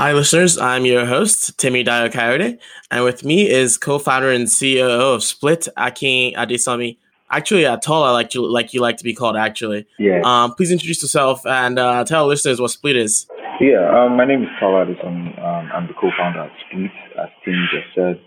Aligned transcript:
Hi, 0.00 0.14
listeners. 0.14 0.56
I'm 0.56 0.86
your 0.86 1.04
host, 1.04 1.58
Timmy 1.58 1.82
Dio 1.82 2.08
Coyote, 2.08 2.56
and 2.90 3.04
with 3.04 3.22
me 3.22 3.46
is 3.46 3.76
co-founder 3.76 4.30
and 4.30 4.46
CEO 4.46 4.88
of 4.88 5.20
Spleet, 5.20 5.68
Akin 5.76 6.32
Adesanmi. 6.36 6.96
Actually, 7.30 7.66
uh, 7.66 7.76
Tola, 7.76 8.10
like 8.10 8.32
you 8.32 8.50
like 8.50 8.72
you 8.72 8.80
like 8.80 8.96
to 8.96 9.04
be 9.04 9.12
called. 9.12 9.36
Actually, 9.36 9.86
yeah. 9.98 10.22
Um, 10.24 10.54
please 10.54 10.72
introduce 10.72 11.02
yourself 11.02 11.44
and 11.44 11.78
uh, 11.78 12.04
tell 12.04 12.26
listeners 12.26 12.62
what 12.62 12.70
Spleet 12.70 12.96
is. 12.96 13.26
Yeah, 13.60 13.90
um, 13.94 14.16
my 14.16 14.24
name 14.24 14.44
is 14.44 14.48
Tola 14.58 14.86
Adesanmi. 14.86 15.38
Um, 15.38 15.70
I'm 15.74 15.86
the 15.86 15.92
co-founder 15.92 16.44
of 16.44 16.50
Spleet, 16.72 16.92
as 17.22 17.28
Timmy 17.44 17.68
just 17.70 17.94
said. 17.94 18.18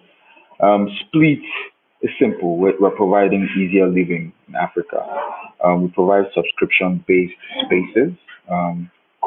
Um, 0.60 0.88
Spleet 1.02 1.42
is 2.04 2.12
simple. 2.22 2.56
We're, 2.56 2.80
we're, 2.80 2.92
providing 2.92 3.50
easier 3.58 3.88
living 3.88 4.32
in 4.48 4.54
Africa. 4.54 5.04
Um, 5.66 5.82
we 5.82 5.88
provide 5.88 6.26
subscription-based 6.36 7.34
spaces. 7.66 8.14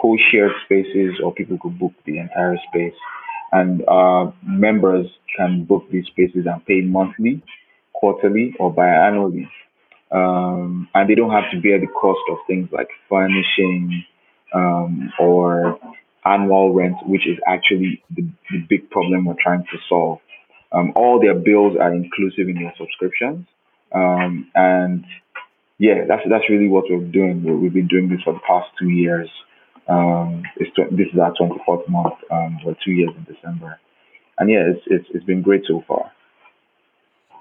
Co-shared 0.07 0.53
spaces 0.65 1.19
or 1.23 1.35
people 1.35 1.59
could 1.61 1.79
book 1.79 1.93
the 2.05 2.19
entire 2.19 2.57
space 2.69 2.95
and 3.53 3.83
uh, 3.89 4.31
members 4.45 5.07
can 5.37 5.65
book 5.65 5.85
these 5.91 6.07
spaces 6.07 6.47
and 6.47 6.65
pay 6.67 6.83
monthly, 6.83 7.43
quarterly, 7.93 8.55
or 8.61 8.73
biannually. 8.73 9.49
Um, 10.13 10.89
and 10.95 11.11
they 11.11 11.15
don't 11.15 11.31
have 11.31 11.51
to 11.53 11.61
bear 11.61 11.81
the 11.81 11.87
cost 11.89 12.21
of 12.31 12.39
things 12.47 12.69
like 12.71 12.89
furnishing 13.09 14.05
um, 14.55 15.13
or 15.19 15.79
annual 16.25 16.73
rent, 16.73 16.97
which 17.07 17.27
is 17.27 17.39
actually 17.47 18.03
the, 18.15 18.23
the 18.51 18.59
big 18.69 18.91
problem 18.91 19.25
we're 19.25 19.35
trying 19.43 19.65
to 19.65 19.79
solve. 19.89 20.21
Um, 20.73 20.93
all 20.95 21.21
their 21.21 21.35
bills 21.35 21.77
are 21.81 21.93
inclusive 21.93 22.49
in 22.49 22.55
their 22.55 22.75
subscriptions. 22.79 23.47
Um, 23.93 24.51
and 24.55 25.05
yeah, 25.79 26.05
that's 26.09 26.23
that's 26.29 26.49
really 26.51 26.69
what 26.69 26.85
we're 26.89 27.05
doing. 27.05 27.43
We've 27.61 27.73
been 27.73 27.87
doing 27.89 28.09
this 28.09 28.23
for 28.23 28.33
the 28.33 28.41
past 28.47 28.69
two 28.79 28.89
years. 28.89 29.29
Um, 29.89 30.43
it's 30.57 30.71
this 30.93 31.07
is 31.13 31.19
our 31.19 31.33
24th 31.35 31.89
month. 31.89 32.15
Um, 32.31 32.59
we're 32.65 32.77
two 32.85 32.93
years 32.93 33.11
in 33.17 33.25
December, 33.33 33.79
and 34.39 34.51
yeah, 34.51 34.65
it's 34.69 34.83
it's 34.87 35.07
it's 35.15 35.25
been 35.25 35.43
great 35.43 35.63
so 35.67 35.85
far. 35.87 36.11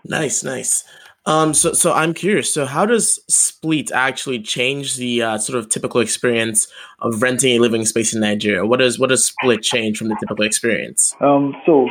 Nice, 0.04 0.44
nice. 0.44 0.84
Um, 1.26 1.56
so 1.56 1.74
so 1.74 1.92
I'm 1.92 2.14
curious. 2.14 2.54
So 2.54 2.66
how 2.66 2.86
does 2.86 3.20
Spleet 3.30 3.92
actually 3.92 4.42
change 4.42 4.98
the 4.98 5.24
uh, 5.24 5.38
sort 5.40 5.58
of 5.58 5.70
typical 5.70 6.02
experience 6.02 6.68
of 7.00 7.22
renting 7.22 7.58
a 7.58 7.60
living 7.60 7.86
space 7.86 8.14
in 8.14 8.22
Nigeria? 8.22 8.66
What 8.66 8.80
does 8.80 9.00
what 9.00 9.09
does 9.09 9.32
Spleet 9.32 9.64
change 9.64 9.98
from 9.98 10.09
the 10.09 10.18
typical 10.20 10.46
experience? 10.46 11.16
Um, 11.22 11.56
so 11.66 11.88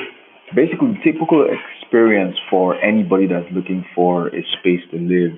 basically, 0.55 0.93
the 0.93 1.13
typical 1.13 1.47
experience 1.83 2.37
for 2.49 2.77
anybody 2.81 3.27
that's 3.27 3.51
looking 3.51 3.85
for 3.95 4.29
a 4.29 4.45
space 4.61 4.83
to 4.93 4.99
live 4.99 5.37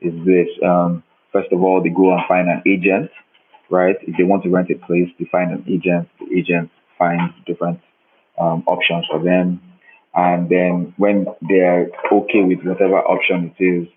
is 0.00 0.26
this. 0.26 0.48
Um, 0.64 1.04
first 1.32 1.52
of 1.52 1.62
all, 1.62 1.80
they 1.80 1.90
go 1.90 2.12
and 2.12 2.22
find 2.26 2.48
an 2.48 2.62
agent 2.66 3.10
right? 3.70 3.96
If 4.02 4.16
they 4.16 4.24
want 4.24 4.42
to 4.44 4.50
rent 4.50 4.70
a 4.70 4.86
place, 4.86 5.08
they 5.18 5.26
find 5.30 5.50
an 5.52 5.64
agent. 5.68 6.08
The 6.20 6.38
agent 6.38 6.70
finds 6.98 7.34
different 7.46 7.80
um, 8.38 8.62
options 8.66 9.06
for 9.10 9.22
them. 9.22 9.60
And 10.14 10.48
then 10.48 10.94
when 10.96 11.26
they're 11.42 11.88
okay 12.10 12.42
with 12.42 12.60
whatever 12.64 12.98
option 13.00 13.54
it 13.58 13.62
is, 13.62 13.88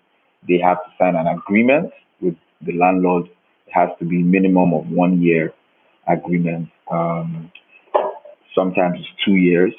they 0.48 0.58
have 0.58 0.78
to 0.78 0.90
sign 0.98 1.16
an 1.16 1.26
agreement 1.26 1.92
with 2.20 2.34
the 2.60 2.72
landlord. 2.72 3.26
It 3.66 3.72
has 3.72 3.90
to 3.98 4.04
be 4.04 4.22
minimum 4.22 4.74
of 4.74 4.88
one 4.90 5.22
year 5.22 5.52
agreement. 6.06 6.68
Um, 6.90 7.50
sometimes 8.54 8.98
it's 9.00 9.24
two 9.24 9.36
years. 9.36 9.72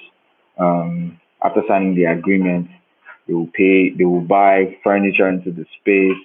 Um, 0.59 1.19
after 1.43 1.61
signing 1.67 1.95
the 1.95 2.05
agreement, 2.05 2.67
they 3.27 3.33
will 3.33 3.49
pay. 3.53 3.91
They 3.91 4.05
will 4.05 4.21
buy 4.21 4.77
furniture 4.83 5.27
into 5.27 5.51
the 5.51 5.65
space, 5.79 6.23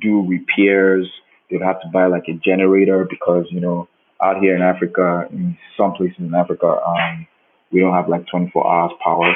do 0.00 0.26
repairs, 0.26 1.06
they'd 1.50 1.62
have 1.62 1.80
to 1.82 1.88
buy 1.88 2.06
like 2.06 2.24
a 2.28 2.34
generator 2.34 3.06
because 3.08 3.46
you 3.50 3.60
know 3.60 3.88
out 4.22 4.38
here 4.40 4.54
in 4.54 4.62
Africa, 4.62 5.26
in 5.30 5.56
some 5.76 5.92
places 5.92 6.18
in 6.18 6.34
Africa, 6.34 6.66
um, 6.86 7.26
we 7.72 7.80
don't 7.80 7.94
have 7.94 8.08
like 8.08 8.26
24 8.26 8.70
hours 8.70 8.92
power. 9.02 9.34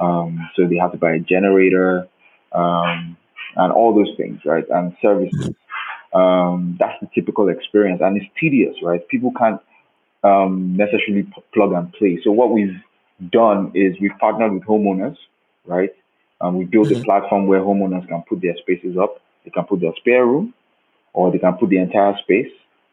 Um, 0.00 0.50
so 0.54 0.66
they 0.68 0.76
have 0.76 0.92
to 0.92 0.98
buy 0.98 1.12
a 1.12 1.18
generator 1.18 2.06
um, 2.52 3.16
and 3.56 3.72
all 3.72 3.94
those 3.94 4.14
things, 4.16 4.40
right? 4.44 4.64
And 4.68 4.94
services. 5.00 5.54
Um, 6.12 6.76
that's 6.80 6.98
the 7.00 7.08
typical 7.14 7.48
experience, 7.48 8.00
and 8.02 8.16
it's 8.16 8.26
tedious, 8.40 8.76
right? 8.82 9.06
People 9.08 9.32
can't 9.38 9.60
um, 10.24 10.74
necessarily 10.76 11.24
p- 11.24 11.42
plug 11.52 11.72
and 11.72 11.92
play. 11.92 12.18
So 12.24 12.32
what 12.32 12.50
we've 12.50 12.76
done 13.30 13.72
is 13.74 13.96
we've 14.00 14.16
partnered 14.18 14.52
with 14.52 14.62
homeowners, 14.62 15.16
right? 15.66 15.90
Um, 16.40 16.56
we 16.56 16.64
built 16.64 16.88
mm-hmm. 16.88 17.02
a 17.02 17.04
platform 17.04 17.46
where 17.46 17.60
homeowners 17.60 18.08
can 18.08 18.22
put 18.28 18.40
their 18.40 18.56
spaces 18.56 18.96
up. 18.96 19.20
They 19.44 19.50
can 19.50 19.64
put 19.64 19.80
their 19.80 19.92
spare 19.98 20.24
room, 20.24 20.54
or 21.18 21.32
they 21.32 21.38
can 21.38 21.52
put 21.54 21.68
the 21.68 21.78
entire 21.78 22.14
space 22.22 22.46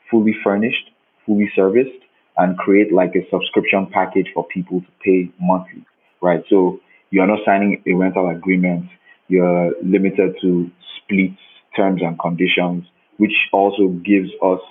fully 0.09 0.35
furnished, 0.43 0.89
fully 1.27 1.47
serviced, 1.55 2.01
and 2.37 2.57
create 2.57 2.91
like 2.91 3.13
a 3.15 3.21
subscription 3.29 3.85
package 3.93 4.25
for 4.33 4.43
people 4.47 4.81
to 4.81 4.87
pay 5.03 5.31
monthly, 5.39 5.85
right? 6.21 6.43
So 6.49 6.79
you 7.11 7.21
are 7.21 7.27
not 7.27 7.39
signing 7.45 7.83
a 7.85 7.93
rental 7.93 8.27
agreement. 8.29 8.89
You're 9.27 9.73
limited 9.83 10.37
to 10.41 10.71
Spleet's, 10.97 11.37
terms 11.75 12.01
and 12.01 12.17
conditions, 12.19 12.85
which 13.17 13.35
also 13.53 13.89
gives 14.03 14.29
us 14.41 14.61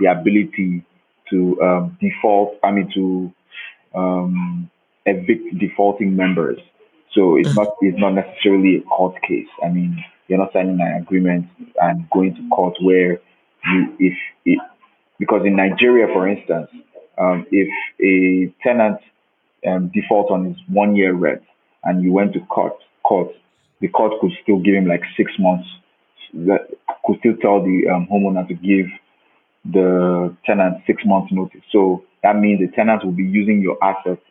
the 0.00 0.06
ability 0.06 0.82
to 1.28 1.60
um, 1.60 1.98
default, 2.00 2.56
I 2.64 2.70
mean, 2.70 2.88
to 2.94 3.98
um, 3.98 4.70
evict 5.04 5.58
defaulting 5.58 6.16
members. 6.16 6.58
So 7.14 7.36
it's 7.36 7.54
not 7.54 7.68
it's 7.82 7.98
not 7.98 8.14
necessarily 8.14 8.76
a 8.76 8.80
court 8.82 9.20
case. 9.28 9.48
I 9.62 9.68
mean, 9.68 10.02
you're 10.32 10.40
not 10.40 10.52
signing 10.54 10.80
an 10.80 11.02
agreement 11.02 11.46
and 11.76 12.08
going 12.10 12.34
to 12.34 12.48
court 12.48 12.74
where 12.80 13.20
you 13.70 13.94
if 13.98 14.14
it 14.46 14.58
because 15.18 15.42
in 15.44 15.54
Nigeria, 15.54 16.06
for 16.06 16.26
instance, 16.26 16.68
um, 17.18 17.46
if 17.50 17.68
a 18.00 18.52
tenant 18.66 18.98
um, 19.68 19.92
defaults 19.94 20.30
on 20.32 20.46
his 20.46 20.56
one 20.68 20.96
year 20.96 21.12
rent 21.12 21.42
and 21.84 22.02
you 22.02 22.12
went 22.12 22.32
to 22.32 22.40
court, 22.46 22.72
court, 23.04 23.28
the 23.80 23.88
court 23.88 24.14
could 24.20 24.32
still 24.42 24.58
give 24.58 24.74
him 24.74 24.86
like 24.86 25.02
six 25.16 25.30
months. 25.38 25.68
That 26.32 26.66
could 27.04 27.18
still 27.18 27.36
tell 27.42 27.62
the 27.62 27.88
um, 27.94 28.08
homeowner 28.10 28.48
to 28.48 28.54
give 28.54 28.86
the 29.70 30.34
tenant 30.46 30.78
six 30.86 31.02
months 31.04 31.30
notice. 31.30 31.60
So 31.70 32.04
that 32.22 32.36
means 32.36 32.60
the 32.60 32.74
tenant 32.74 33.04
will 33.04 33.12
be 33.12 33.22
using 33.22 33.60
your 33.60 33.76
assets 33.84 34.22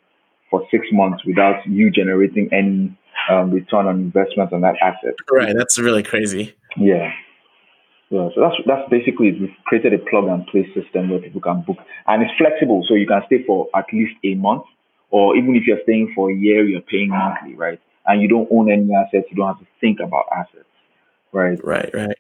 for 0.49 0.67
six 0.71 0.87
months 0.91 1.23
without 1.25 1.65
you 1.67 1.91
generating 1.91 2.49
any 2.51 2.97
um, 3.29 3.51
return 3.51 3.87
on 3.87 3.99
investment 3.99 4.53
on 4.53 4.61
that 4.61 4.75
asset. 4.81 5.15
Right, 5.31 5.55
that's 5.55 5.77
really 5.79 6.03
crazy. 6.03 6.53
Yeah. 6.77 7.11
Yeah, 8.09 8.27
so 8.35 8.41
that's 8.41 8.55
that's 8.67 8.89
basically 8.89 9.29
it. 9.29 9.39
We've 9.39 9.55
created 9.65 9.93
a 9.93 9.97
plug 9.97 10.25
and 10.25 10.45
play 10.47 10.67
system 10.73 11.09
where 11.09 11.19
people 11.19 11.39
can 11.39 11.61
book, 11.61 11.77
and 12.07 12.21
it's 12.21 12.33
flexible, 12.37 12.83
so 12.85 12.93
you 12.95 13.07
can 13.07 13.21
stay 13.27 13.41
for 13.45 13.69
at 13.73 13.85
least 13.93 14.15
a 14.25 14.35
month, 14.35 14.63
or 15.11 15.37
even 15.37 15.55
if 15.55 15.63
you're 15.65 15.79
staying 15.83 16.11
for 16.13 16.29
a 16.29 16.35
year, 16.35 16.61
you're 16.65 16.81
paying 16.81 17.07
monthly, 17.07 17.55
right? 17.55 17.79
And 18.05 18.21
you 18.21 18.27
don't 18.27 18.49
own 18.51 18.69
any 18.69 18.93
assets, 18.93 19.27
you 19.29 19.37
don't 19.37 19.47
have 19.47 19.59
to 19.59 19.67
think 19.79 20.01
about 20.01 20.25
assets, 20.35 20.67
right? 21.31 21.57
Right, 21.63 21.89
right. 21.93 22.17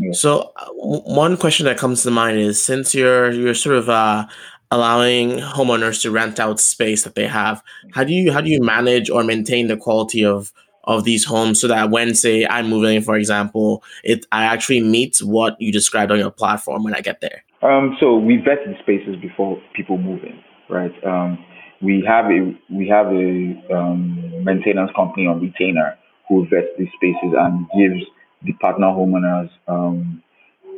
Yeah. 0.00 0.10
So 0.12 0.52
uh, 0.56 0.66
one 0.72 1.36
question 1.36 1.66
that 1.66 1.78
comes 1.78 2.02
to 2.02 2.10
mind 2.10 2.40
is 2.40 2.60
since 2.60 2.92
you're 2.92 3.30
you're 3.30 3.54
sort 3.54 3.76
of 3.76 3.88
uh, 3.88 4.26
allowing 4.70 5.38
homeowners 5.38 6.02
to 6.02 6.10
rent 6.10 6.38
out 6.38 6.60
space 6.60 7.04
that 7.04 7.14
they 7.14 7.26
have. 7.26 7.62
How 7.92 8.04
do 8.04 8.12
you 8.12 8.32
how 8.32 8.40
do 8.40 8.50
you 8.50 8.62
manage 8.62 9.10
or 9.10 9.24
maintain 9.24 9.68
the 9.68 9.76
quality 9.76 10.24
of 10.24 10.52
of 10.84 11.04
these 11.04 11.24
homes 11.24 11.60
so 11.60 11.68
that 11.68 11.90
when 11.90 12.14
say 12.14 12.46
I'm 12.46 12.68
moving, 12.68 12.96
in, 12.96 13.02
for 13.02 13.16
example, 13.16 13.82
it 14.04 14.26
I 14.32 14.44
actually 14.44 14.80
meet 14.80 15.18
what 15.18 15.60
you 15.60 15.72
described 15.72 16.10
on 16.10 16.18
your 16.18 16.30
platform 16.30 16.82
when 16.82 16.94
I 16.94 17.00
get 17.00 17.20
there? 17.20 17.44
Um, 17.62 17.96
so 18.00 18.16
we 18.16 18.36
vet 18.36 18.58
the 18.64 18.74
spaces 18.82 19.16
before 19.20 19.60
people 19.74 19.98
move 19.98 20.22
in, 20.22 20.40
right? 20.68 20.92
Um, 21.04 21.44
we 21.82 22.04
have 22.06 22.26
a 22.26 22.56
we 22.70 22.88
have 22.88 23.06
a 23.06 23.74
um, 23.74 24.44
maintenance 24.44 24.90
company 24.96 25.26
on 25.26 25.40
retainer 25.40 25.96
who 26.28 26.46
vets 26.48 26.68
these 26.78 26.88
spaces 26.96 27.34
and 27.38 27.66
gives 27.76 28.04
the 28.42 28.52
partner 28.54 28.86
homeowners 28.86 29.50
um, 29.66 30.22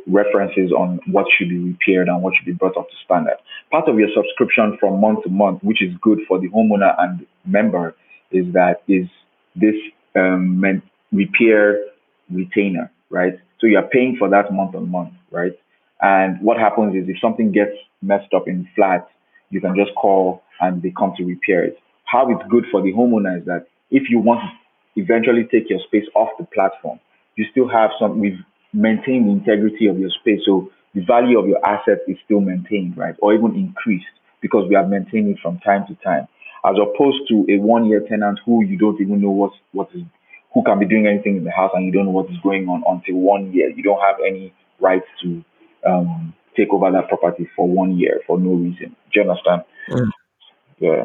references 0.07 0.71
on 0.71 0.99
what 1.07 1.25
should 1.37 1.49
be 1.49 1.59
repaired 1.59 2.07
and 2.07 2.21
what 2.21 2.33
should 2.35 2.45
be 2.45 2.51
brought 2.51 2.77
up 2.77 2.89
to 2.89 2.95
standard. 3.05 3.37
Part 3.71 3.87
of 3.87 3.97
your 3.97 4.09
subscription 4.15 4.77
from 4.79 4.99
month 4.99 5.23
to 5.23 5.29
month, 5.29 5.63
which 5.63 5.81
is 5.81 5.93
good 6.01 6.19
for 6.27 6.39
the 6.39 6.49
homeowner 6.49 6.93
and 6.99 7.25
member, 7.45 7.95
is 8.31 8.45
that 8.53 8.83
is 8.87 9.07
this 9.55 9.75
um, 10.15 10.63
repair 11.11 11.79
retainer, 12.31 12.91
right? 13.09 13.33
So 13.59 13.67
you're 13.67 13.83
paying 13.83 14.15
for 14.17 14.29
that 14.29 14.51
month 14.51 14.75
on 14.75 14.89
month, 14.89 15.13
right? 15.29 15.53
And 16.01 16.41
what 16.41 16.57
happens 16.57 16.95
is 16.95 17.07
if 17.07 17.19
something 17.21 17.51
gets 17.51 17.71
messed 18.01 18.33
up 18.33 18.47
in 18.47 18.67
flat, 18.75 19.07
you 19.49 19.61
can 19.61 19.75
just 19.75 19.93
call 19.95 20.41
and 20.59 20.81
they 20.81 20.93
come 20.97 21.13
to 21.17 21.23
repair 21.23 21.63
it. 21.65 21.77
How 22.05 22.29
it's 22.31 22.49
good 22.49 22.65
for 22.71 22.81
the 22.81 22.91
homeowner 22.91 23.39
is 23.39 23.45
that 23.45 23.67
if 23.91 24.09
you 24.09 24.19
want 24.19 24.41
to 24.41 25.01
eventually 25.01 25.43
take 25.51 25.69
your 25.69 25.79
space 25.85 26.05
off 26.15 26.29
the 26.39 26.45
platform, 26.45 26.99
you 27.35 27.45
still 27.51 27.67
have 27.67 27.91
some, 27.99 28.19
we've 28.19 28.39
maintain 28.73 29.25
the 29.25 29.31
integrity 29.31 29.87
of 29.87 29.99
your 29.99 30.09
space. 30.21 30.41
So 30.45 30.71
the 30.93 31.01
value 31.01 31.39
of 31.39 31.47
your 31.47 31.63
asset 31.65 31.99
is 32.07 32.17
still 32.25 32.41
maintained, 32.41 32.97
right? 32.97 33.15
Or 33.19 33.33
even 33.33 33.55
increased 33.55 34.05
because 34.41 34.67
we 34.67 34.75
have 34.75 34.89
maintained 34.89 35.29
it 35.29 35.37
from 35.41 35.59
time 35.59 35.85
to 35.87 35.95
time. 36.03 36.27
As 36.65 36.75
opposed 36.77 37.27
to 37.29 37.45
a 37.49 37.57
one 37.57 37.85
year 37.85 38.05
tenant 38.07 38.39
who 38.45 38.63
you 38.63 38.77
don't 38.77 38.99
even 39.01 39.21
know 39.21 39.31
what 39.31 39.51
what 39.71 39.89
is 39.93 40.03
who 40.53 40.63
can 40.63 40.79
be 40.79 40.85
doing 40.85 41.07
anything 41.07 41.37
in 41.37 41.43
the 41.43 41.51
house 41.51 41.71
and 41.73 41.85
you 41.85 41.91
don't 41.91 42.05
know 42.05 42.11
what 42.11 42.29
is 42.29 42.37
going 42.43 42.67
on 42.67 42.83
until 42.87 43.15
one 43.15 43.53
year. 43.53 43.69
You 43.69 43.83
don't 43.83 44.01
have 44.01 44.17
any 44.25 44.53
rights 44.79 45.07
to 45.23 45.43
um, 45.87 46.33
take 46.57 46.69
over 46.71 46.91
that 46.91 47.07
property 47.07 47.49
for 47.55 47.67
one 47.67 47.97
year 47.97 48.19
for 48.27 48.37
no 48.39 48.51
reason. 48.51 48.95
Do 49.13 49.21
you 49.21 49.21
understand? 49.21 49.63
Mm. 49.89 50.09
Yeah. 50.79 51.03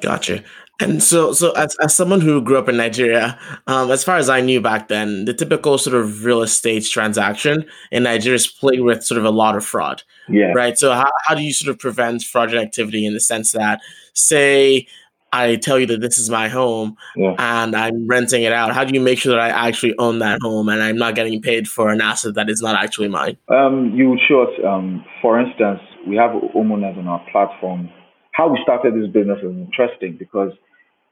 Gotcha. 0.00 0.42
And 0.80 1.02
so, 1.02 1.32
so 1.32 1.50
as, 1.52 1.74
as 1.82 1.92
someone 1.92 2.20
who 2.20 2.40
grew 2.40 2.56
up 2.56 2.68
in 2.68 2.76
Nigeria, 2.76 3.36
um, 3.66 3.90
as 3.90 4.04
far 4.04 4.16
as 4.16 4.30
I 4.30 4.40
knew 4.40 4.60
back 4.60 4.86
then, 4.86 5.24
the 5.24 5.34
typical 5.34 5.76
sort 5.76 5.96
of 5.96 6.24
real 6.24 6.40
estate 6.40 6.84
transaction 6.84 7.64
in 7.90 8.04
Nigeria 8.04 8.36
is 8.36 8.46
played 8.46 8.82
with 8.82 9.02
sort 9.02 9.18
of 9.18 9.24
a 9.24 9.30
lot 9.30 9.56
of 9.56 9.64
fraud. 9.64 10.04
Yeah. 10.28 10.52
Right. 10.54 10.78
So, 10.78 10.92
how, 10.92 11.10
how 11.26 11.34
do 11.34 11.42
you 11.42 11.52
sort 11.52 11.70
of 11.70 11.80
prevent 11.80 12.22
fraudulent 12.22 12.68
activity 12.68 13.06
in 13.06 13.12
the 13.12 13.18
sense 13.18 13.50
that, 13.52 13.80
say, 14.12 14.86
I 15.32 15.56
tell 15.56 15.80
you 15.80 15.86
that 15.86 16.00
this 16.00 16.16
is 16.16 16.30
my 16.30 16.48
home 16.48 16.96
Yeah. 17.16 17.34
and 17.38 17.74
I'm 17.74 18.06
renting 18.06 18.44
it 18.44 18.52
out? 18.52 18.72
How 18.72 18.84
do 18.84 18.94
you 18.94 19.00
make 19.00 19.18
sure 19.18 19.32
that 19.32 19.40
I 19.40 19.48
actually 19.68 19.94
own 19.98 20.20
that 20.20 20.38
home 20.42 20.68
and 20.68 20.80
I'm 20.80 20.96
not 20.96 21.16
getting 21.16 21.42
paid 21.42 21.68
for 21.68 21.90
an 21.90 22.00
asset 22.00 22.34
that 22.34 22.48
is 22.48 22.62
not 22.62 22.82
actually 22.82 23.08
mine? 23.08 23.36
Um, 23.48 23.92
you 23.94 24.10
would 24.10 24.20
show 24.28 24.42
us, 24.42 24.50
um, 24.64 25.04
for 25.20 25.40
instance, 25.40 25.80
we 26.06 26.14
have 26.16 26.30
homeowners 26.30 26.96
on 26.96 27.08
our 27.08 27.22
platform. 27.32 27.90
How 28.38 28.46
we 28.48 28.60
started 28.62 28.94
this 28.94 29.10
business 29.10 29.38
is 29.42 29.50
interesting 29.50 30.16
because 30.16 30.52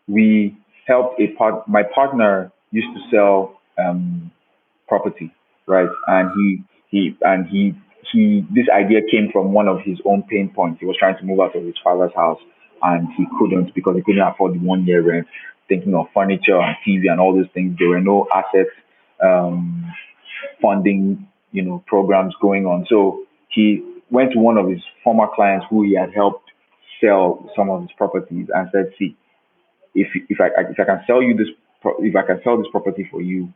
we 0.06 0.56
helped 0.86 1.20
a 1.20 1.26
part. 1.36 1.66
My 1.66 1.82
partner 1.82 2.52
used 2.70 2.86
to 2.94 3.00
sell 3.10 3.60
um, 3.84 4.30
property, 4.86 5.34
right? 5.66 5.88
And 6.06 6.30
he 6.36 6.62
he 6.88 7.18
and 7.22 7.48
he 7.48 7.74
he. 8.12 8.46
This 8.54 8.66
idea 8.72 9.00
came 9.10 9.32
from 9.32 9.52
one 9.52 9.66
of 9.66 9.80
his 9.84 9.98
own 10.04 10.22
pain 10.30 10.52
points. 10.54 10.78
He 10.78 10.86
was 10.86 10.96
trying 11.00 11.18
to 11.18 11.24
move 11.24 11.40
out 11.40 11.56
of 11.56 11.64
his 11.64 11.74
father's 11.82 12.14
house, 12.14 12.38
and 12.82 13.08
he 13.16 13.26
couldn't 13.40 13.74
because 13.74 13.96
he 13.96 14.02
couldn't 14.02 14.22
afford 14.22 14.54
the 14.54 14.60
one 14.60 14.86
year 14.86 15.02
rent. 15.02 15.26
Thinking 15.68 15.96
of 15.96 16.06
furniture 16.14 16.60
and 16.60 16.76
TV 16.86 17.10
and 17.10 17.18
all 17.20 17.34
those 17.34 17.50
things, 17.52 17.76
there 17.76 17.88
were 17.88 18.00
no 18.00 18.28
asset 18.32 18.68
um, 19.20 19.92
funding, 20.62 21.26
you 21.50 21.62
know, 21.62 21.82
programs 21.88 22.34
going 22.40 22.66
on. 22.66 22.86
So 22.88 23.24
he 23.48 23.82
went 24.12 24.30
to 24.34 24.38
one 24.38 24.58
of 24.58 24.68
his 24.68 24.80
former 25.02 25.26
clients 25.34 25.66
who 25.68 25.82
he 25.82 25.96
had 25.96 26.14
helped 26.14 26.45
sell 27.00 27.50
some 27.56 27.70
of 27.70 27.82
his 27.82 27.90
properties 27.96 28.48
and 28.54 28.68
said, 28.72 28.92
"See, 28.98 29.16
if 29.94 30.08
if 30.28 30.40
I 30.40 30.48
if 30.70 30.78
I 30.78 30.84
can 30.84 31.02
sell 31.06 31.22
you 31.22 31.36
this 31.36 31.48
if 32.00 32.16
I 32.16 32.22
can 32.22 32.40
sell 32.44 32.58
this 32.58 32.66
property 32.70 33.08
for 33.10 33.20
you, 33.20 33.52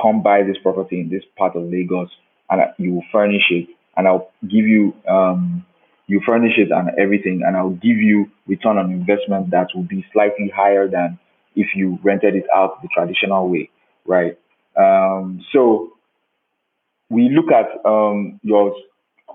come 0.00 0.22
buy 0.22 0.42
this 0.42 0.56
property 0.62 1.00
in 1.00 1.08
this 1.08 1.22
part 1.36 1.56
of 1.56 1.64
Lagos, 1.64 2.10
and 2.50 2.60
you 2.78 2.94
will 2.94 3.04
furnish 3.12 3.50
it, 3.50 3.68
and 3.96 4.06
I'll 4.08 4.30
give 4.42 4.66
you 4.66 4.94
um 5.08 5.64
you 6.06 6.20
furnish 6.26 6.58
it 6.58 6.70
and 6.70 6.90
everything, 6.98 7.42
and 7.46 7.56
I'll 7.56 7.70
give 7.70 7.96
you 7.96 8.30
return 8.46 8.76
on 8.78 8.90
investment 8.90 9.50
that 9.50 9.68
will 9.74 9.84
be 9.84 10.04
slightly 10.12 10.52
higher 10.54 10.86
than 10.88 11.18
if 11.56 11.68
you 11.74 11.98
rented 12.02 12.34
it 12.34 12.44
out 12.54 12.82
the 12.82 12.88
traditional 12.94 13.48
way, 13.48 13.70
right? 14.04 14.38
Um, 14.76 15.44
so 15.52 15.92
we 17.08 17.30
look 17.30 17.46
at 17.52 17.66
um, 17.88 18.40
your 18.42 18.74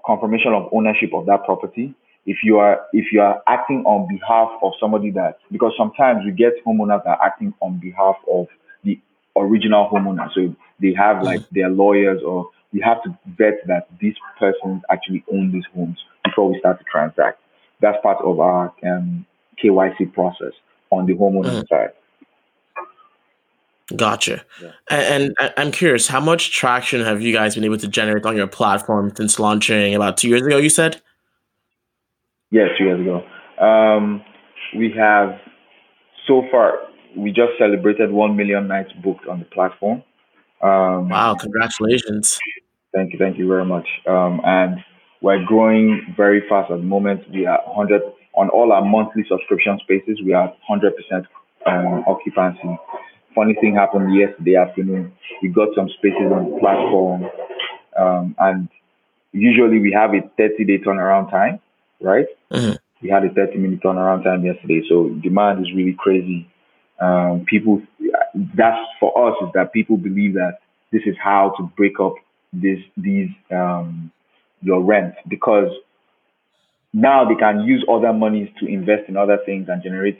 confirmation 0.05 0.53
of 0.53 0.69
ownership 0.71 1.11
of 1.13 1.25
that 1.27 1.45
property. 1.45 1.95
If 2.25 2.37
you 2.43 2.59
are 2.59 2.81
if 2.93 3.11
you 3.11 3.21
are 3.21 3.41
acting 3.47 3.83
on 3.85 4.07
behalf 4.07 4.49
of 4.61 4.73
somebody 4.79 5.09
that 5.11 5.39
because 5.51 5.73
sometimes 5.77 6.25
we 6.25 6.31
get 6.31 6.53
homeowners 6.65 7.03
that 7.03 7.17
are 7.17 7.25
acting 7.25 7.53
on 7.61 7.79
behalf 7.79 8.17
of 8.31 8.47
the 8.83 8.99
original 9.35 9.89
homeowner, 9.89 10.31
so 10.33 10.53
they 10.79 10.93
have 10.93 11.23
like 11.23 11.41
their 11.51 11.69
lawyers 11.69 12.21
or 12.23 12.49
we 12.71 12.81
have 12.81 13.01
to 13.03 13.17
vet 13.37 13.65
that 13.67 13.87
these 13.99 14.15
persons 14.37 14.83
actually 14.91 15.23
own 15.31 15.51
these 15.51 15.63
homes 15.73 15.97
before 16.23 16.51
we 16.51 16.59
start 16.59 16.77
to 16.79 16.85
transact. 16.91 17.41
That's 17.81 17.97
part 18.03 18.19
of 18.23 18.39
our 18.39 18.73
um, 18.85 19.25
KYC 19.63 20.13
process 20.13 20.53
on 20.91 21.05
the 21.05 21.13
homeowner 21.13 21.63
Mm. 21.63 21.67
side. 21.67 21.91
Gotcha. 23.95 24.43
Yeah. 24.61 24.71
And, 24.89 25.33
and 25.39 25.53
I'm 25.57 25.71
curious, 25.71 26.07
how 26.07 26.19
much 26.19 26.51
traction 26.51 27.03
have 27.03 27.21
you 27.21 27.33
guys 27.33 27.55
been 27.55 27.63
able 27.63 27.77
to 27.79 27.87
generate 27.87 28.23
on 28.25 28.37
your 28.37 28.45
platform 28.45 29.11
since 29.15 29.39
launching 29.39 29.95
about 29.95 30.17
two 30.17 30.27
years 30.27 30.43
ago? 30.43 30.57
You 30.57 30.69
said. 30.69 31.01
Yeah, 32.51 32.65
two 32.77 32.85
years 32.85 33.01
ago. 33.01 33.23
Um, 33.63 34.23
we 34.75 34.91
have 34.97 35.39
so 36.27 36.43
far 36.51 36.79
we 37.17 37.31
just 37.31 37.53
celebrated 37.57 38.11
one 38.11 38.35
million 38.35 38.67
nights 38.67 38.91
booked 39.03 39.27
on 39.27 39.39
the 39.39 39.45
platform. 39.45 40.03
Um, 40.61 41.09
Wow! 41.09 41.35
Congratulations. 41.39 42.39
Thank 42.93 43.13
you, 43.13 43.19
thank 43.19 43.37
you 43.37 43.47
very 43.47 43.65
much. 43.65 43.87
Um, 44.07 44.41
and 44.43 44.77
we're 45.21 45.43
growing 45.45 46.13
very 46.17 46.41
fast 46.49 46.71
at 46.71 46.77
the 46.77 46.83
moment. 46.83 47.21
We 47.31 47.45
are 47.45 47.59
100 47.65 48.01
on 48.35 48.49
all 48.49 48.71
our 48.71 48.83
monthly 48.83 49.23
subscription 49.29 49.79
spaces. 49.83 50.19
We 50.25 50.33
are 50.33 50.53
100% 50.69 50.91
um, 51.65 52.03
occupancy. 52.07 52.77
Funny 53.35 53.53
thing 53.61 53.75
happened 53.75 54.15
yesterday 54.15 54.55
afternoon. 54.55 55.11
We 55.41 55.49
got 55.49 55.69
some 55.75 55.89
spaces 55.97 56.31
on 56.33 56.51
the 56.51 56.57
platform, 56.59 57.25
um, 57.97 58.35
and 58.39 58.69
usually 59.33 59.79
we 59.79 59.91
have 59.91 60.11
a 60.13 60.21
30 60.37 60.65
day 60.65 60.77
turnaround 60.79 61.29
time, 61.29 61.59
right? 62.01 62.27
Mhm. 62.51 62.77
We 63.01 63.09
had 63.09 63.23
a 63.23 63.29
30 63.29 63.57
minute 63.57 63.81
turnaround 63.81 64.23
time 64.23 64.45
yesterday, 64.45 64.83
so 64.87 65.09
demand 65.09 65.65
is 65.65 65.73
really 65.73 65.93
crazy. 65.93 66.47
Um, 66.99 67.45
people, 67.45 67.81
that's 68.55 68.85
for 68.99 69.29
us 69.29 69.37
is 69.41 69.49
that 69.53 69.71
people 69.71 69.97
believe 69.97 70.33
that 70.33 70.59
this 70.91 71.03
is 71.05 71.15
how 71.17 71.53
to 71.57 71.63
break 71.77 71.99
up 71.99 72.15
this 72.51 72.79
these 72.97 73.29
um, 73.51 74.11
your 74.61 74.81
rent 74.81 75.15
because 75.27 75.71
now 76.93 77.23
they 77.27 77.35
can 77.35 77.61
use 77.61 77.85
other 77.89 78.11
monies 78.11 78.49
to 78.59 78.65
invest 78.65 79.07
in 79.07 79.15
other 79.15 79.37
things 79.45 79.67
and 79.69 79.81
generate 79.83 80.19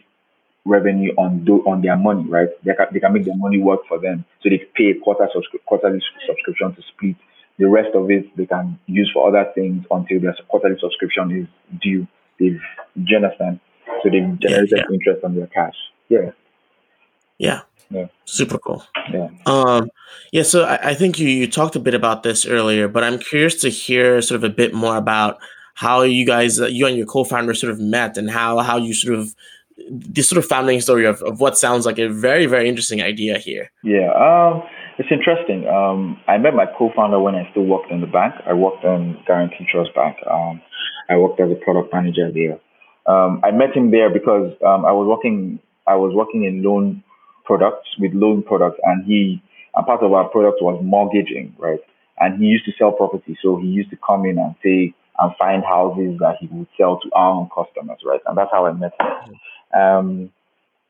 revenue 0.66 1.14
on 1.18 1.44
do, 1.44 1.64
on 1.66 1.82
their 1.82 1.98
money, 1.98 2.24
right? 2.30 2.50
They 2.64 2.74
can, 2.74 2.88
they 2.94 3.00
can 3.00 3.14
make 3.14 3.26
their 3.26 3.36
money 3.36 3.60
work 3.60 3.82
for 3.88 4.00
them. 4.00 4.26
So 4.42 4.50
they 4.50 4.60
pay 4.76 4.92
a 4.92 5.00
quarter 5.00 5.28
subscri- 5.36 5.66
quarterly 5.66 6.02
subscription 6.28 6.76
to 6.76 6.82
Spleet. 6.82 7.16
The 7.60 7.68
rest 7.68 7.90
of 7.94 8.10
it 8.10 8.36
they 8.38 8.46
can 8.46 8.80
use 8.88 9.12
for 9.14 9.28
other 9.28 9.52
things 9.54 9.86
until 9.92 10.22
their 10.22 10.36
quarterly 10.48 10.78
subscription 10.80 11.32
is 11.42 11.80
due. 11.82 12.08
They've, 12.40 12.60
do 12.96 13.04
you 13.06 13.18
understand? 13.18 13.60
So 14.02 14.10
they've 14.10 14.40
generated 14.40 14.72
yeah. 14.78 14.94
interest 14.94 15.24
on 15.24 15.36
their 15.36 15.48
cash. 15.48 15.76
Yeah, 16.08 16.32
Yeah. 17.38 17.62
Yeah. 17.92 18.06
Super 18.26 18.60
cool. 18.60 18.84
yeah. 19.12 19.30
Um, 19.48 19.90
yeah, 20.32 20.44
so 20.44 20.64
I, 20.64 20.90
I 20.90 20.94
think 20.94 21.18
you, 21.18 21.28
you 21.28 21.48
talked 21.48 21.76
a 21.76 21.80
bit 21.80 21.96
about 21.96 22.22
this 22.22 22.46
earlier, 22.46 22.88
but 22.88 23.04
I'm 23.04 23.18
curious 23.18 23.60
to 23.62 23.70
hear 23.70 24.22
sort 24.22 24.36
of 24.36 24.44
a 24.44 24.54
bit 24.54 24.74
more 24.74 24.96
about 24.96 25.40
how 25.74 26.02
you 26.02 26.26
guys, 26.26 26.60
uh, 26.60 26.68
you 26.68 26.86
and 26.86 26.98
your 26.98 27.08
co-founder, 27.08 27.54
sort 27.54 27.72
of 27.72 27.80
met, 27.80 28.18
and 28.18 28.30
how 28.30 28.60
how 28.60 28.78
you 28.78 28.94
sort 28.94 29.18
of 29.18 29.34
this 29.90 30.30
sort 30.30 30.38
of 30.38 30.46
founding 30.46 30.82
story 30.82 31.06
of, 31.06 31.22
of 31.24 31.40
what 31.40 31.58
sounds 31.58 31.86
like 31.86 31.98
a 31.98 32.10
very 32.10 32.46
very 32.46 32.68
interesting 32.68 33.02
idea 33.02 33.40
here. 33.40 33.72
Yeah, 33.82 34.12
um, 34.12 34.62
it's 35.00 35.10
interesting. 35.12 35.66
Um, 35.66 36.20
I 36.28 36.38
met 36.38 36.54
my 36.54 36.66
co-founder 36.66 37.20
when 37.22 37.34
I 37.34 37.50
still 37.52 37.64
worked 37.64 37.90
in 37.90 38.02
the 38.02 38.08
bank. 38.08 38.36
I 38.46 38.54
worked 38.54 38.84
in 38.84 39.18
Guaranty 39.26 39.66
Trust 39.72 39.96
Bank. 39.96 40.18
Um, 40.30 40.62
I 41.10 41.16
worked 41.16 41.40
as 41.40 41.50
a 41.50 41.56
product 41.56 41.94
manager 41.94 42.30
there. 42.30 42.60
Um, 43.08 43.40
I 43.42 43.52
met 43.52 43.76
him 43.76 43.92
there 43.92 44.10
because 44.10 44.52
um, 44.62 44.84
I 44.86 44.92
was 44.92 45.08
working. 45.08 45.60
I 45.88 45.96
was 45.96 46.14
working 46.14 46.44
in 46.44 46.62
loan 46.62 47.02
products 47.46 47.88
with 47.98 48.12
loan 48.14 48.44
products, 48.44 48.78
and 48.84 49.06
he 49.06 49.42
and 49.74 49.86
part 49.86 50.04
of 50.04 50.12
our 50.12 50.28
product 50.28 50.62
was 50.62 50.80
mortgaging, 50.84 51.56
right? 51.58 51.80
And 52.20 52.38
he 52.38 52.48
used 52.48 52.66
to 52.66 52.74
sell 52.78 52.92
property, 52.92 53.38
so 53.42 53.58
he 53.58 53.68
used 53.68 53.90
to 53.92 53.98
come 54.06 54.26
in 54.26 54.38
and 54.38 54.54
say 54.62 54.94
and 55.18 55.36
find 55.40 55.64
houses 55.64 56.20
that 56.20 56.36
he 56.42 56.48
would 56.52 56.68
sell 56.78 57.00
to 57.00 57.10
our 57.14 57.32
own 57.32 57.50
customers, 57.56 58.00
right? 58.06 58.22
And 58.26 58.38
that's 58.38 58.52
how 58.52 58.66
I 58.66 58.74
met 58.74 58.92
him. 59.00 59.80
Um, 59.80 60.32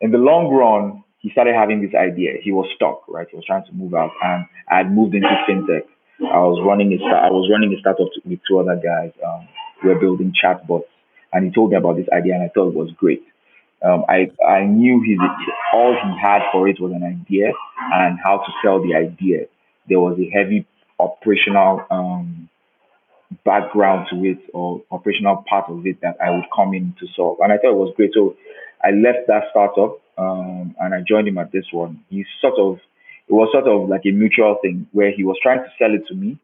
in 0.01 0.11
the 0.11 0.17
long 0.17 0.49
run, 0.49 1.03
he 1.19 1.29
started 1.31 1.53
having 1.53 1.81
this 1.81 1.93
idea. 1.93 2.39
He 2.41 2.51
was 2.51 2.67
stuck, 2.75 3.03
right? 3.07 3.27
He 3.29 3.35
was 3.35 3.45
trying 3.45 3.65
to 3.65 3.73
move 3.73 3.93
out, 3.93 4.11
and 4.23 4.45
I 4.71 4.77
had 4.77 4.91
moved 4.91 5.15
into 5.15 5.27
fintech. 5.47 5.83
I 6.21 6.39
was 6.39 6.59
running 6.65 6.91
a 6.93 6.97
I 7.05 7.29
was 7.29 7.49
running 7.51 7.73
a 7.73 7.79
startup 7.79 8.07
with 8.25 8.39
two 8.47 8.59
other 8.59 8.75
guys. 8.75 9.11
Um, 9.25 9.47
we 9.83 9.89
were 9.89 9.99
building 9.99 10.33
chatbots, 10.33 10.87
and 11.33 11.45
he 11.45 11.51
told 11.51 11.71
me 11.71 11.77
about 11.77 11.97
this 11.97 12.07
idea, 12.11 12.35
and 12.35 12.43
I 12.43 12.49
thought 12.49 12.69
it 12.69 12.75
was 12.75 12.91
great. 12.97 13.23
Um, 13.83 14.03
I 14.09 14.31
I 14.45 14.65
knew 14.65 15.01
his 15.01 15.19
all 15.73 15.93
he 15.93 16.19
had 16.21 16.41
for 16.51 16.67
it 16.67 16.79
was 16.79 16.91
an 16.91 17.03
idea 17.03 17.51
and 17.93 18.19
how 18.21 18.37
to 18.37 18.51
sell 18.63 18.81
the 18.81 18.95
idea. 18.95 19.45
There 19.87 19.99
was 19.99 20.19
a 20.19 20.29
heavy 20.29 20.65
operational 20.99 21.85
um, 21.89 22.49
background 23.45 24.07
to 24.11 24.23
it 24.25 24.39
or 24.53 24.81
operational 24.91 25.45
part 25.49 25.69
of 25.69 25.85
it 25.85 26.01
that 26.01 26.17
I 26.21 26.29
would 26.29 26.45
come 26.55 26.73
in 26.73 26.93
to 26.99 27.07
solve, 27.15 27.37
and 27.41 27.51
I 27.51 27.57
thought 27.57 27.71
it 27.71 27.83
was 27.85 27.93
great. 27.95 28.11
So 28.13 28.35
I 28.83 28.91
left 28.91 29.27
that 29.27 29.43
startup 29.51 29.99
um, 30.17 30.58
and 30.79 30.93
I 30.93 31.01
joined 31.07 31.27
him 31.27 31.37
at 31.37 31.51
this 31.51 31.65
one. 31.71 32.03
He 32.09 32.25
sort 32.41 32.59
of 32.59 32.79
it 33.27 33.33
was 33.33 33.49
sort 33.51 33.67
of 33.67 33.89
like 33.89 34.01
a 34.05 34.11
mutual 34.11 34.57
thing 34.61 34.87
where 34.91 35.11
he 35.11 35.23
was 35.23 35.37
trying 35.41 35.59
to 35.59 35.69
sell 35.77 35.93
it 35.93 36.07
to 36.07 36.15
me, 36.15 36.39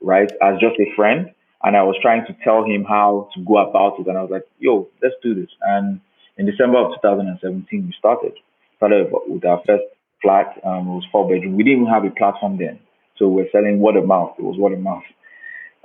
right, 0.00 0.30
as 0.42 0.58
just 0.60 0.74
a 0.80 0.92
friend, 0.96 1.30
and 1.62 1.76
I 1.76 1.82
was 1.82 1.96
trying 2.02 2.26
to 2.26 2.36
tell 2.42 2.64
him 2.64 2.84
how 2.84 3.28
to 3.34 3.44
go 3.44 3.58
about 3.58 4.00
it, 4.00 4.08
and 4.08 4.18
I 4.18 4.22
was 4.22 4.30
like, 4.30 4.46
"Yo, 4.58 4.88
let's 5.02 5.14
do 5.22 5.34
this." 5.34 5.50
And 5.62 6.00
in 6.36 6.46
December 6.46 6.78
of 6.78 6.92
2017, 7.00 7.86
we 7.86 7.94
started. 7.98 8.32
Started 8.78 9.12
with 9.28 9.44
our 9.44 9.62
first 9.66 9.84
flat. 10.22 10.58
Um, 10.64 10.88
it 10.88 10.94
was 10.94 11.06
four 11.12 11.28
bedroom. 11.28 11.56
We 11.56 11.62
didn't 11.62 11.82
even 11.82 11.92
have 11.92 12.04
a 12.04 12.10
platform 12.10 12.58
then, 12.58 12.80
so 13.16 13.28
we're 13.28 13.50
selling 13.52 13.78
word 13.78 13.96
of 13.96 14.06
mouth. 14.06 14.34
It 14.38 14.42
was 14.42 14.58
word 14.58 14.72
of 14.72 14.80
mouth, 14.80 15.04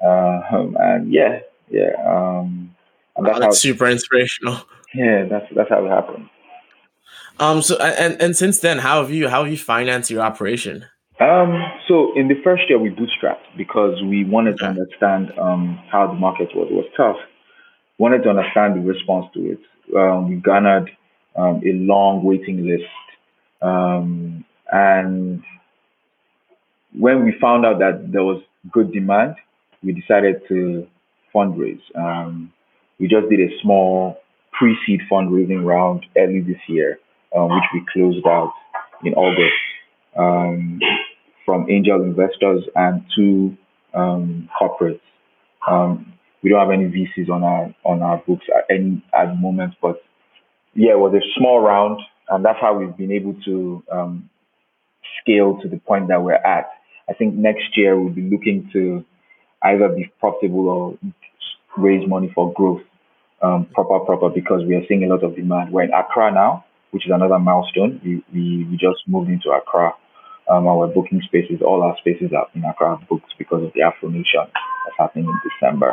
uh, 0.03 0.41
and 0.51 1.12
yeah, 1.12 1.41
yeah, 1.69 1.91
um, 2.05 2.75
and 3.15 3.25
that's, 3.25 3.39
that's 3.39 3.45
how. 3.45 3.51
super 3.51 3.88
inspirational. 3.88 4.62
Yeah, 4.93 5.25
that's 5.25 5.45
that's 5.55 5.69
how 5.69 5.86
it 5.86 5.89
happened. 5.89 6.29
Um, 7.39 7.62
so 7.62 7.77
and 7.77 8.22
and 8.22 8.36
since 8.36 8.60
then, 8.60 8.80
how 8.80 9.01
have 9.01 9.12
you 9.12 9.27
how 9.30 9.44
have 9.44 9.51
you 9.51 9.58
financed 9.58 10.10
your 10.10 10.22
operation? 10.22 10.86
Um, 11.20 11.63
so 11.88 12.12
in 12.15 12.27
the 12.27 12.36
first 12.44 12.63
year 12.68 12.77
we 12.77 12.89
bootstrapped 12.89 13.56
because 13.58 14.01
we 14.04 14.25
wanted 14.25 14.58
to 14.58 14.65
understand 14.65 15.32
um, 15.39 15.80
how 15.89 16.08
the 16.08 16.13
market 16.13 16.50
was. 16.56 16.68
It 16.70 16.74
was 16.74 16.86
tough. 16.98 17.18
wanted 17.98 18.24
to 18.24 18.30
understand 18.30 18.75
the 18.75 18.82
response 18.82 19.27
to 19.34 19.51
it. 19.51 19.60
Um, 19.96 20.30
we 20.30 20.36
garnered 20.36 20.92
um, 21.36 21.62
a 21.65 21.72
long 21.74 22.24
waiting 22.24 22.68
list. 22.68 22.84
Um, 23.62 24.44
and 24.72 25.44
when 26.98 27.24
we 27.24 27.34
found 27.39 27.65
out 27.65 27.80
that 27.80 28.12
there 28.12 28.24
was 28.24 28.42
good 28.72 28.92
demand, 28.92 29.36
we 29.84 29.94
decided 29.94 30.42
to 30.50 30.88
fundraise. 31.34 31.82
Um, 31.96 32.51
we 33.00 33.08
just 33.08 33.30
did 33.30 33.39
a 33.39 33.60
small 33.62 34.18
pre-seed 34.51 35.01
fundraising 35.12 35.65
round 35.65 36.06
early 36.18 36.42
this 36.42 36.62
year, 36.68 37.00
um, 37.36 37.50
which 37.50 37.63
we 37.74 37.86
closed 37.92 38.25
out 38.25 38.54
in 39.04 39.13
August 39.13 39.54
um, 40.18 40.80
from 41.46 41.70
angel 41.70 42.01
investors 42.01 42.63
and 42.75 43.04
two 43.15 43.58
um, 43.94 44.50
corporates. 44.60 45.01
Um, 45.68 46.13
we 46.44 46.50
don't 46.50 46.60
have 46.60 46.72
any 46.72 46.86
VCs 46.86 47.30
on 47.30 47.44
our 47.44 47.74
on 47.84 48.01
our 48.04 48.18
books 48.27 48.46
at 48.56 48.65
any 48.70 49.04
at 49.13 49.27
the 49.27 49.36
moment, 49.36 49.74
but 49.82 50.01
yeah, 50.75 50.92
it 50.92 51.00
was 51.00 51.13
a 51.13 51.24
small 51.38 51.60
round, 51.60 52.00
and 52.30 52.46
that's 52.46 52.60
how 52.62 52.77
we've 52.77 52.96
been 52.96 53.12
able 53.12 53.36
to 53.46 53.84
um, 53.92 54.30
scale 55.22 55.60
to 55.62 55.68
the 55.70 55.77
point 55.77 56.10
that 56.10 56.22
we're 56.22 56.34
at. 56.34 56.70
I 57.10 57.13
think 57.13 57.36
next 57.36 57.75
year 57.75 58.00
we'll 58.00 58.13
be 58.13 58.30
looking 58.30 58.70
to 58.74 59.06
either 59.63 59.89
be 59.89 60.12
profitable 60.20 60.68
or 60.68 60.98
raise 61.77 62.08
money 62.08 62.32
for 62.34 62.54
growth, 62.54 62.82
um, 63.42 63.68
proper, 63.74 64.00
proper, 64.06 64.30
because 64.30 64.62
we 64.68 64.75
are 64.75 64.86
seeing 64.88 65.04
a 65.04 65.08
lot 65.08 65.24
of 65.24 65.36
demand. 65.36 65.72
We're 65.72 65.84
in 65.84 65.94
Accra 65.94 66.32
now, 66.32 66.65
which 66.96 67.06
is 67.06 67.12
another 67.12 67.38
milestone. 67.38 68.00
We, 68.06 68.24
we, 68.34 68.64
we 68.72 68.78
just 68.78 69.06
moved 69.06 69.30
into 69.30 69.50
Accra. 69.52 69.94
Um, 70.50 70.66
our 70.66 70.88
booking 70.88 71.22
spaces, 71.25 71.62
all 71.62 71.84
our 71.84 71.98
spaces 71.98 72.32
are 72.32 72.48
in 72.56 72.64
Accra 72.64 72.98
booked 73.10 73.34
because 73.38 73.64
of 73.64 73.74
the 73.74 73.82
Afro 73.82 74.08
Nation 74.08 74.46
that's 74.46 74.98
happening 74.98 75.25
in 75.25 75.40
December. 75.44 75.92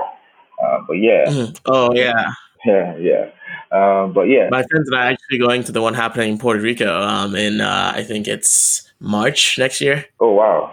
Uh, 0.63 0.79
but 0.87 0.95
yeah. 0.95 1.25
Mm. 1.27 1.61
Oh, 1.67 1.93
yeah. 1.93 2.31
Yeah, 2.65 2.97
yeah. 2.97 3.25
Um, 3.73 4.13
but 4.13 4.29
yeah. 4.29 4.47
My 4.49 4.63
friends 4.63 4.87
and 4.87 4.95
I 4.95 5.07
are 5.07 5.11
actually 5.11 5.39
going 5.39 5.65
to 5.65 5.73
the 5.73 5.83
one 5.83 5.95
happening 5.95 6.31
in 6.31 6.39
Puerto 6.39 6.61
Rico 6.61 7.03
um, 7.03 7.35
in, 7.35 7.61
uh, 7.61 7.93
I 7.93 8.05
think 8.05 8.29
it's 8.29 8.89
March 9.01 9.59
next 9.59 9.81
year. 9.81 10.07
Oh, 10.21 10.31
wow 10.31 10.73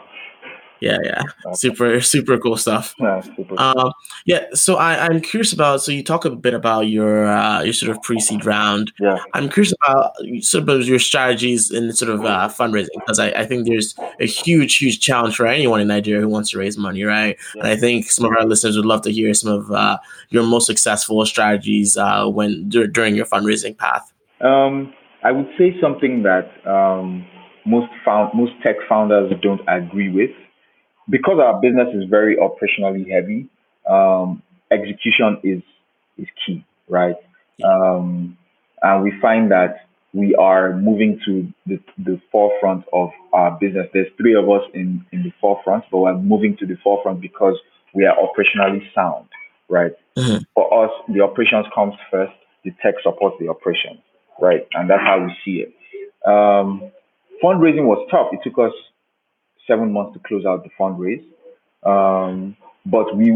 yeah, 0.82 0.98
yeah, 1.04 1.24
super, 1.54 2.02
super 2.02 2.38
cool 2.38 2.58
stuff. 2.58 2.96
Yeah, 3.00 3.22
super 3.22 3.56
um, 3.60 3.92
yeah. 4.26 4.46
So 4.54 4.76
I, 4.76 5.06
I'm 5.06 5.22
curious 5.22 5.54
about. 5.54 5.82
So 5.82 5.92
you 5.92 6.04
talk 6.04 6.26
a 6.26 6.30
bit 6.30 6.54
about 6.54 6.82
your 6.82 7.28
uh, 7.28 7.62
your 7.64 7.74
sort 7.74 7.96
of 7.96 8.02
pre-seed 8.04 8.46
round. 8.46 8.92
Yeah. 9.00 9.18
I'm 9.34 9.50
curious 9.50 9.74
about 9.84 10.14
sort 10.42 10.70
of 10.70 10.88
your 10.88 11.00
strategies 11.00 11.72
in 11.72 11.92
sort 11.94 12.12
of 12.12 12.26
uh, 12.26 12.50
fundraising 12.50 12.88
because 12.96 13.20
I, 13.20 13.30
I 13.32 13.46
think 13.46 13.68
there's 13.68 13.96
a 14.20 14.26
huge, 14.26 14.78
huge 14.78 15.00
challenge 15.00 15.36
for 15.36 15.48
anyone 15.48 15.82
in 15.82 15.88
Nigeria 15.88 16.22
who 16.22 16.30
wants 16.30 16.52
to 16.52 16.60
raise 16.60 16.78
money, 16.78 17.04
right? 17.04 17.38
Yeah. 17.56 17.64
And 17.64 17.72
I 17.72 17.76
think 17.76 18.10
some 18.10 18.26
of 18.26 18.32
our 18.38 18.46
listeners 18.46 18.76
would 18.78 18.86
love 18.86 19.02
to 19.04 19.12
hear 19.12 19.34
some 19.34 19.52
of 19.52 19.72
uh, 19.72 19.98
your 20.30 20.44
most 20.44 20.66
successful 20.66 21.26
strategies 21.26 21.98
uh, 21.98 22.28
when 22.28 22.70
d- 22.70 22.88
during 22.88 23.16
your 23.16 23.26
fundraising 23.26 23.78
path. 23.78 24.12
Um, 24.42 24.94
I 25.24 25.32
would 25.32 25.50
say 25.58 25.76
something 25.82 26.24
that 26.24 26.50
um, 26.66 27.28
most 27.66 27.92
found 28.06 28.32
most 28.34 28.54
tech 28.64 28.76
founders 28.88 29.32
don't 29.42 29.62
agree 29.68 30.10
with 30.10 30.32
because 31.10 31.40
our 31.40 31.60
business 31.60 31.88
is 31.94 32.10
very 32.10 32.38
operationally 32.38 33.10
heavy, 33.10 33.50
um, 33.90 34.42
execution 34.72 35.40
is 35.44 35.62
is 36.18 36.28
key, 36.46 36.66
right? 36.88 37.16
Um, 37.64 38.38
and 38.82 39.04
we 39.04 39.14
find 39.22 39.52
that 39.52 39.90
we 40.14 40.36
are 40.36 40.76
moving 40.76 41.20
to 41.26 41.52
the, 41.66 41.80
the 41.98 42.20
forefront 42.32 42.86
of 42.94 43.10
our 43.32 43.58
business. 43.60 43.88
There's 43.94 44.08
three 44.18 44.36
of 44.36 44.50
us 44.50 44.64
in, 44.74 45.06
in 45.12 45.24
the 45.24 45.32
forefront, 45.40 45.86
but 45.92 46.00
we're 46.00 46.18
moving 46.18 46.58
to 46.58 46.66
the 46.66 46.78
forefront 46.84 47.22
because 47.22 47.56
we 47.94 48.06
are 48.06 48.16
operationally 48.16 48.82
sound, 48.94 49.28
right? 49.70 49.92
Mm-hmm. 50.18 50.44
For 50.56 50.86
us, 50.86 50.92
the 51.10 51.22
operations 51.22 51.66
comes 51.76 51.94
first, 52.10 52.34
the 52.64 52.72
tech 52.82 52.96
supports 53.04 53.38
the 53.40 53.50
operations, 53.50 54.00
right? 54.42 54.68
And 54.74 54.90
that's 54.90 55.02
how 55.02 55.24
we 55.24 55.32
see 55.46 55.64
it. 55.64 55.74
Um, 56.28 56.92
fundraising 57.44 57.86
was 57.86 58.06
tough. 58.10 58.28
It 58.34 58.40
took 58.44 58.58
us 58.58 58.74
seven 59.70 59.94
months 59.94 60.14
to 60.14 60.20
close 60.28 60.46
out 60.46 60.66
the 60.66 60.70
fundraise. 60.78 61.24
Um, 61.84 62.58
but 62.86 63.16
we, 63.16 63.32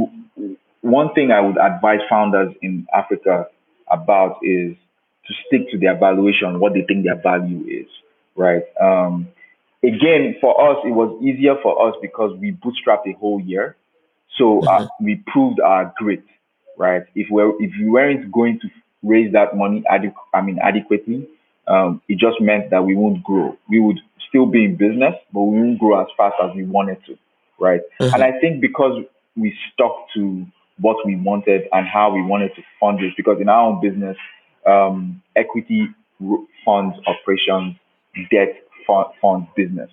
one 0.82 1.14
thing 1.14 1.32
I 1.32 1.40
would 1.40 1.58
advise 1.58 2.00
founders 2.10 2.54
in 2.62 2.86
Africa 2.94 3.48
about 3.90 4.40
is 4.42 4.76
to 5.28 5.34
stick 5.48 5.72
to 5.72 5.78
their 5.78 5.98
valuation, 5.98 6.60
what 6.60 6.74
they 6.74 6.82
think 6.82 7.06
their 7.06 7.22
value 7.22 7.64
is, 7.66 7.88
right? 8.36 8.64
Um, 8.82 9.30
again, 9.84 10.36
for 10.42 10.72
us, 10.72 10.84
it 10.86 10.92
was 10.92 11.18
easier 11.22 11.56
for 11.62 11.88
us 11.88 11.96
because 12.02 12.38
we 12.40 12.52
bootstrapped 12.52 13.08
a 13.08 13.18
whole 13.18 13.40
year. 13.40 13.76
So 14.38 14.62
uh, 14.62 14.82
mm-hmm. 14.82 15.06
we 15.06 15.24
proved 15.28 15.60
our 15.60 15.94
grit, 15.98 16.24
right? 16.78 17.04
If 17.16 17.28
we 17.30 17.44
if 17.60 17.72
we 17.80 17.90
weren't 17.90 18.32
going 18.32 18.60
to 18.62 18.70
raise 19.04 19.32
that 19.34 19.56
money, 19.56 19.84
adequ- 19.92 20.16
I 20.34 20.42
mean 20.42 20.60
adequately, 20.60 21.28
um, 21.68 22.02
it 22.10 22.18
just 22.18 22.42
meant 22.42 22.72
that 22.72 22.84
we 22.84 22.96
won't 22.96 23.24
grow. 23.24 23.56
We 23.70 23.80
would 23.80 24.00
still 24.34 24.48
be 24.48 24.66
in 24.66 24.76
business, 24.76 25.14
but 25.32 25.44
we 25.44 25.60
won't 25.60 25.80
grow 25.80 26.02
as 26.02 26.08
fast 26.18 26.34
as 26.44 26.50
we 26.56 26.64
wanted 26.64 26.98
to, 27.06 27.16
right? 27.60 27.82
Mm-hmm. 28.02 28.16
And 28.16 28.24
I 28.24 28.40
think 28.40 28.62
because 28.62 29.04
we 29.38 29.54
stuck 29.72 30.08
to 30.16 30.46
what 30.80 30.98
we 31.06 31.16
wanted 31.16 31.62
and 31.72 31.88
how 31.88 32.12
we 32.12 32.24
wanted 32.24 32.56
to 32.56 32.64
fund 32.80 33.00
it, 33.02 33.14
because 33.16 33.38
in 33.40 33.48
our 33.48 33.70
own 33.70 33.80
business, 33.80 34.18
um, 34.66 35.22
equity 35.36 35.88
funds 36.66 36.96
operations, 37.06 37.76
debt 38.32 38.64
fund, 38.88 39.48
business, 39.56 39.92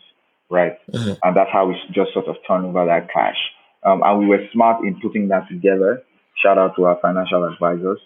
right? 0.48 0.78
Mm-hmm. 0.90 1.12
And 1.22 1.36
that's 1.36 1.50
how 1.52 1.66
we 1.66 1.76
just 1.92 2.14
sort 2.14 2.26
of 2.26 2.36
turn 2.48 2.64
over 2.64 2.86
that 2.86 3.12
cash. 3.12 3.36
Um, 3.82 4.02
and 4.02 4.18
we 4.20 4.26
were 4.26 4.40
smart 4.52 4.84
in 4.84 4.98
putting 5.00 5.28
that 5.28 5.48
together. 5.48 6.02
Shout 6.42 6.56
out 6.56 6.76
to 6.76 6.84
our 6.84 6.98
financial 7.02 7.44
advisors. 7.44 8.00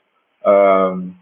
Um, 0.44 1.16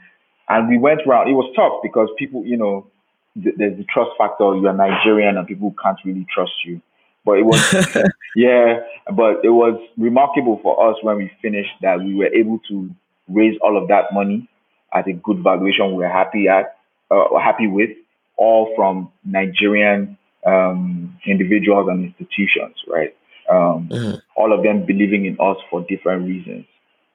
and 0.49 0.69
we 0.69 0.78
went 0.78 1.00
around. 1.07 1.28
It 1.28 1.35
was 1.35 1.52
tough 1.54 1.81
because 1.83 2.09
people, 2.19 2.45
you 2.45 2.57
know, 2.57 2.87
there's 3.34 3.76
the 3.76 3.84
trust 3.92 4.10
factor. 4.18 4.54
You're 4.56 4.72
Nigerian 4.72 5.36
and 5.36 5.46
people 5.46 5.74
can't 5.82 5.98
really 6.04 6.26
trust 6.32 6.52
you. 6.64 6.80
But 7.24 7.38
it 7.38 7.44
was, 7.44 7.72
yeah, 8.36 8.80
but 9.14 9.44
it 9.44 9.50
was 9.50 9.80
remarkable 9.96 10.58
for 10.62 10.90
us 10.90 10.96
when 11.02 11.16
we 11.18 11.30
finished 11.40 11.70
that 11.82 12.00
we 12.00 12.14
were 12.14 12.26
able 12.34 12.58
to 12.68 12.90
raise 13.28 13.56
all 13.62 13.80
of 13.80 13.88
that 13.88 14.12
money 14.12 14.48
at 14.92 15.08
a 15.08 15.12
good 15.12 15.42
valuation 15.42 15.92
we 15.92 16.02
were 16.02 16.08
happy 16.08 16.48
at, 16.48 16.76
uh, 17.10 17.38
happy 17.38 17.66
with, 17.66 17.90
all 18.36 18.72
from 18.74 19.10
Nigerian 19.24 20.18
um, 20.44 21.16
individuals 21.26 21.88
and 21.88 22.06
institutions, 22.06 22.74
right? 22.88 23.14
Um, 23.48 23.88
mm-hmm. 23.88 24.18
All 24.36 24.52
of 24.52 24.64
them 24.64 24.84
believing 24.84 25.26
in 25.26 25.36
us 25.40 25.56
for 25.70 25.84
different 25.88 26.26
reasons. 26.26 26.66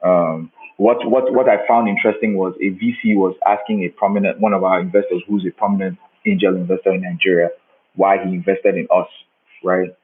Um, 0.02 0.50
what 0.76 0.98
what 1.10 1.32
what 1.32 1.48
I 1.48 1.66
found 1.66 1.88
interesting 1.88 2.36
was 2.36 2.54
a 2.60 2.70
VC 2.70 3.16
was 3.16 3.34
asking 3.44 3.84
a 3.84 3.88
prominent 3.88 4.40
one 4.40 4.52
of 4.52 4.62
our 4.62 4.80
investors, 4.80 5.22
who's 5.26 5.44
a 5.44 5.50
prominent 5.50 5.98
angel 6.30 6.56
investor 6.56 6.92
in 6.92 7.02
Nigeria 7.02 7.50
why 7.98 8.24
he 8.24 8.34
invested 8.34 8.76
in 8.76 8.86
us, 8.94 9.08
right? 9.62 9.94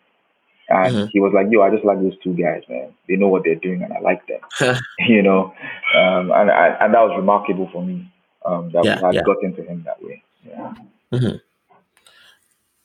And 0.69 0.95
mm-hmm. 0.95 1.07
he 1.12 1.21
was 1.21 1.33
like, 1.35 1.47
"Yo, 1.50 1.62
I 1.62 1.71
just 1.71 1.85
like 1.85 2.00
those 2.00 2.19
two 2.23 2.35
guys, 2.35 2.62
man. 2.69 2.93
They 3.09 3.16
know 3.16 3.28
what 3.28 3.45
they're 3.45 3.54
doing, 3.54 3.83
and 3.83 3.93
I 3.93 4.00
like 4.00 4.23
them." 4.26 4.76
you 5.09 5.23
know, 5.23 5.54
um, 5.95 6.33
and 6.33 6.50
and 6.50 6.95
that 6.95 7.00
was 7.00 7.14
remarkable 7.16 7.69
for 7.73 7.85
me 7.85 8.11
um, 8.45 8.71
that 8.73 8.85
yeah, 8.85 9.00
I 9.04 9.11
yeah. 9.12 9.23
got 9.23 9.43
into 9.43 9.62
him 9.62 9.85
that 9.85 10.02
way. 10.02 10.23
Yeah. 10.47 10.75
Mm-hmm. 11.12 11.37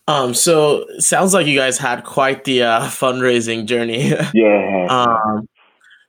Um, 0.10 0.34
so 0.34 0.86
sounds 0.98 1.34
like 1.34 1.48
you 1.48 1.58
guys 1.58 1.77
had 1.77 2.03
quite 2.03 2.43
the 2.43 2.63
uh, 2.63 2.81
fundraising 2.81 3.65
journey. 3.65 4.10
yeah. 4.34 4.88
um, 4.89 5.48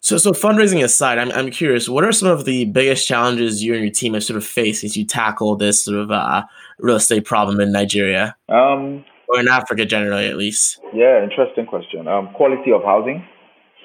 so, 0.01 0.17
so 0.17 0.33
fundraising 0.33 0.83
aside, 0.83 1.19
I'm, 1.19 1.31
I'm 1.33 1.51
curious, 1.51 1.89
what 1.89 2.05
are 2.05 2.13
some 2.13 2.29
of 2.29 2.45
the 2.45 2.65
biggest 2.65 3.07
challenges 3.07 3.63
you 3.63 3.75
and 3.75 3.83
your 3.83 3.93
team 3.93 4.15
have 4.15 4.25
sort 4.25 4.39
of 4.39 4.45
faced 4.45 4.83
as 4.83 4.97
you 4.97 5.05
tackle 5.05 5.57
this 5.57 5.85
sort 5.85 5.99
of 5.99 6.11
uh, 6.11 6.45
real 6.79 6.97
estate 6.97 7.25
problem 7.25 7.61
in 7.61 7.71
Nigeria? 7.71 8.35
Um, 8.49 9.05
or 9.29 9.39
in 9.39 9.49
Africa 9.49 9.85
generally, 9.85 10.27
at 10.27 10.37
least? 10.37 10.81
Yeah, 10.95 11.23
interesting 11.23 11.67
question. 11.67 12.09
Um, 12.09 12.31
quality 12.35 12.73
of 12.73 12.83
housing. 12.83 13.27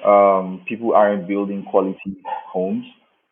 Um, 0.04 0.62
people 0.66 0.94
aren't 0.94 1.28
building 1.28 1.64
quality 1.70 2.16
homes, 2.50 2.86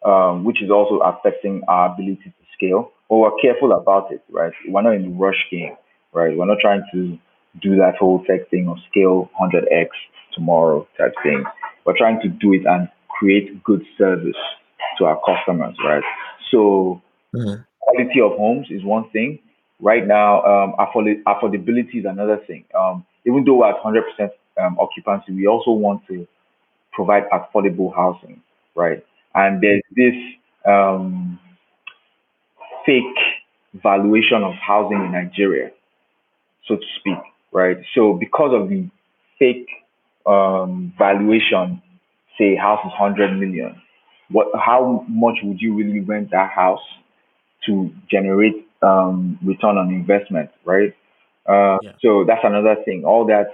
um, 0.05 0.45
which 0.45 0.63
is 0.63 0.71
also 0.71 0.99
affecting 0.99 1.63
our 1.69 1.93
ability 1.93 2.25
to 2.25 2.45
scale. 2.55 2.93
But 3.09 3.17
we're 3.17 3.37
careful 3.41 3.73
about 3.73 4.13
it, 4.13 4.23
right? 4.31 4.53
We're 4.69 4.83
not 4.83 4.95
in 4.95 5.03
the 5.03 5.17
rush 5.17 5.47
game, 5.51 5.77
right? 6.13 6.37
We're 6.37 6.47
not 6.47 6.59
trying 6.61 6.83
to 6.93 7.19
do 7.61 7.77
that 7.77 7.97
whole 7.99 8.25
tech 8.25 8.51
thing 8.51 8.69
of 8.69 8.77
scale 8.91 9.31
100x 9.41 9.89
tomorrow 10.35 10.87
type 10.99 11.15
thing. 11.23 11.45
We're 11.85 11.97
trying 11.97 12.21
to 12.23 12.29
do 12.29 12.53
it 12.53 12.65
and 12.67 12.89
create 13.09 13.63
good 13.65 13.85
service 13.99 14.37
to 14.99 15.05
our 15.05 15.21
customers, 15.25 15.77
right? 15.85 16.03
So 16.51 17.03
mm-hmm. 17.35 17.63
quality 17.81 18.21
of 18.21 18.33
homes 18.39 18.69
is 18.71 18.85
one 18.85 19.11
thing. 19.11 19.39
Right 19.81 20.07
now, 20.07 20.43
um, 20.43 20.75
affordability 20.79 21.97
is 21.97 22.05
another 22.05 22.39
thing. 22.47 22.65
Um, 22.79 23.05
even 23.27 23.45
though 23.45 23.57
we're 23.57 23.71
at 23.71 23.83
100% 23.83 24.31
um, 24.63 24.79
occupancy, 24.79 25.33
we 25.33 25.47
also 25.47 25.73
want 25.73 26.07
to 26.09 26.27
provide 26.93 27.25
affordable 27.31 27.95
housing, 27.95 28.41
right? 28.75 29.05
And 29.35 29.61
there's 29.61 29.83
this 29.95 30.15
um, 30.67 31.39
fake 32.87 33.03
valuation 33.83 34.43
of 34.45 34.55
housing 34.55 35.05
in 35.05 35.13
Nigeria, 35.13 35.71
so 36.67 36.77
to 36.77 36.87
speak, 37.01 37.19
right? 37.53 37.79
So 37.95 38.15
because 38.15 38.53
of 38.55 38.69
the 38.69 38.89
fake 39.39 39.69
um, 40.27 40.93
valuation, 40.99 41.83
say 42.39 42.57
house 42.57 42.81
is 42.85 42.93
100 42.99 43.39
million, 43.39 43.81
what 44.31 44.49
how 44.55 45.05
much 45.09 45.37
would 45.43 45.61
you 45.61 45.75
really 45.75 46.01
rent 46.01 46.31
that 46.31 46.51
house 46.51 46.81
to 47.67 47.91
generate 48.11 48.67
um, 48.83 49.39
return 49.45 49.77
on 49.77 49.89
investment, 49.89 50.51
right? 50.65 50.95
Uh, 51.49 51.79
yeah. 51.83 51.93
So 52.03 52.25
that's 52.27 52.41
another 52.45 52.77
thing. 52.85 53.05
All 53.05 53.27
that 53.27 53.49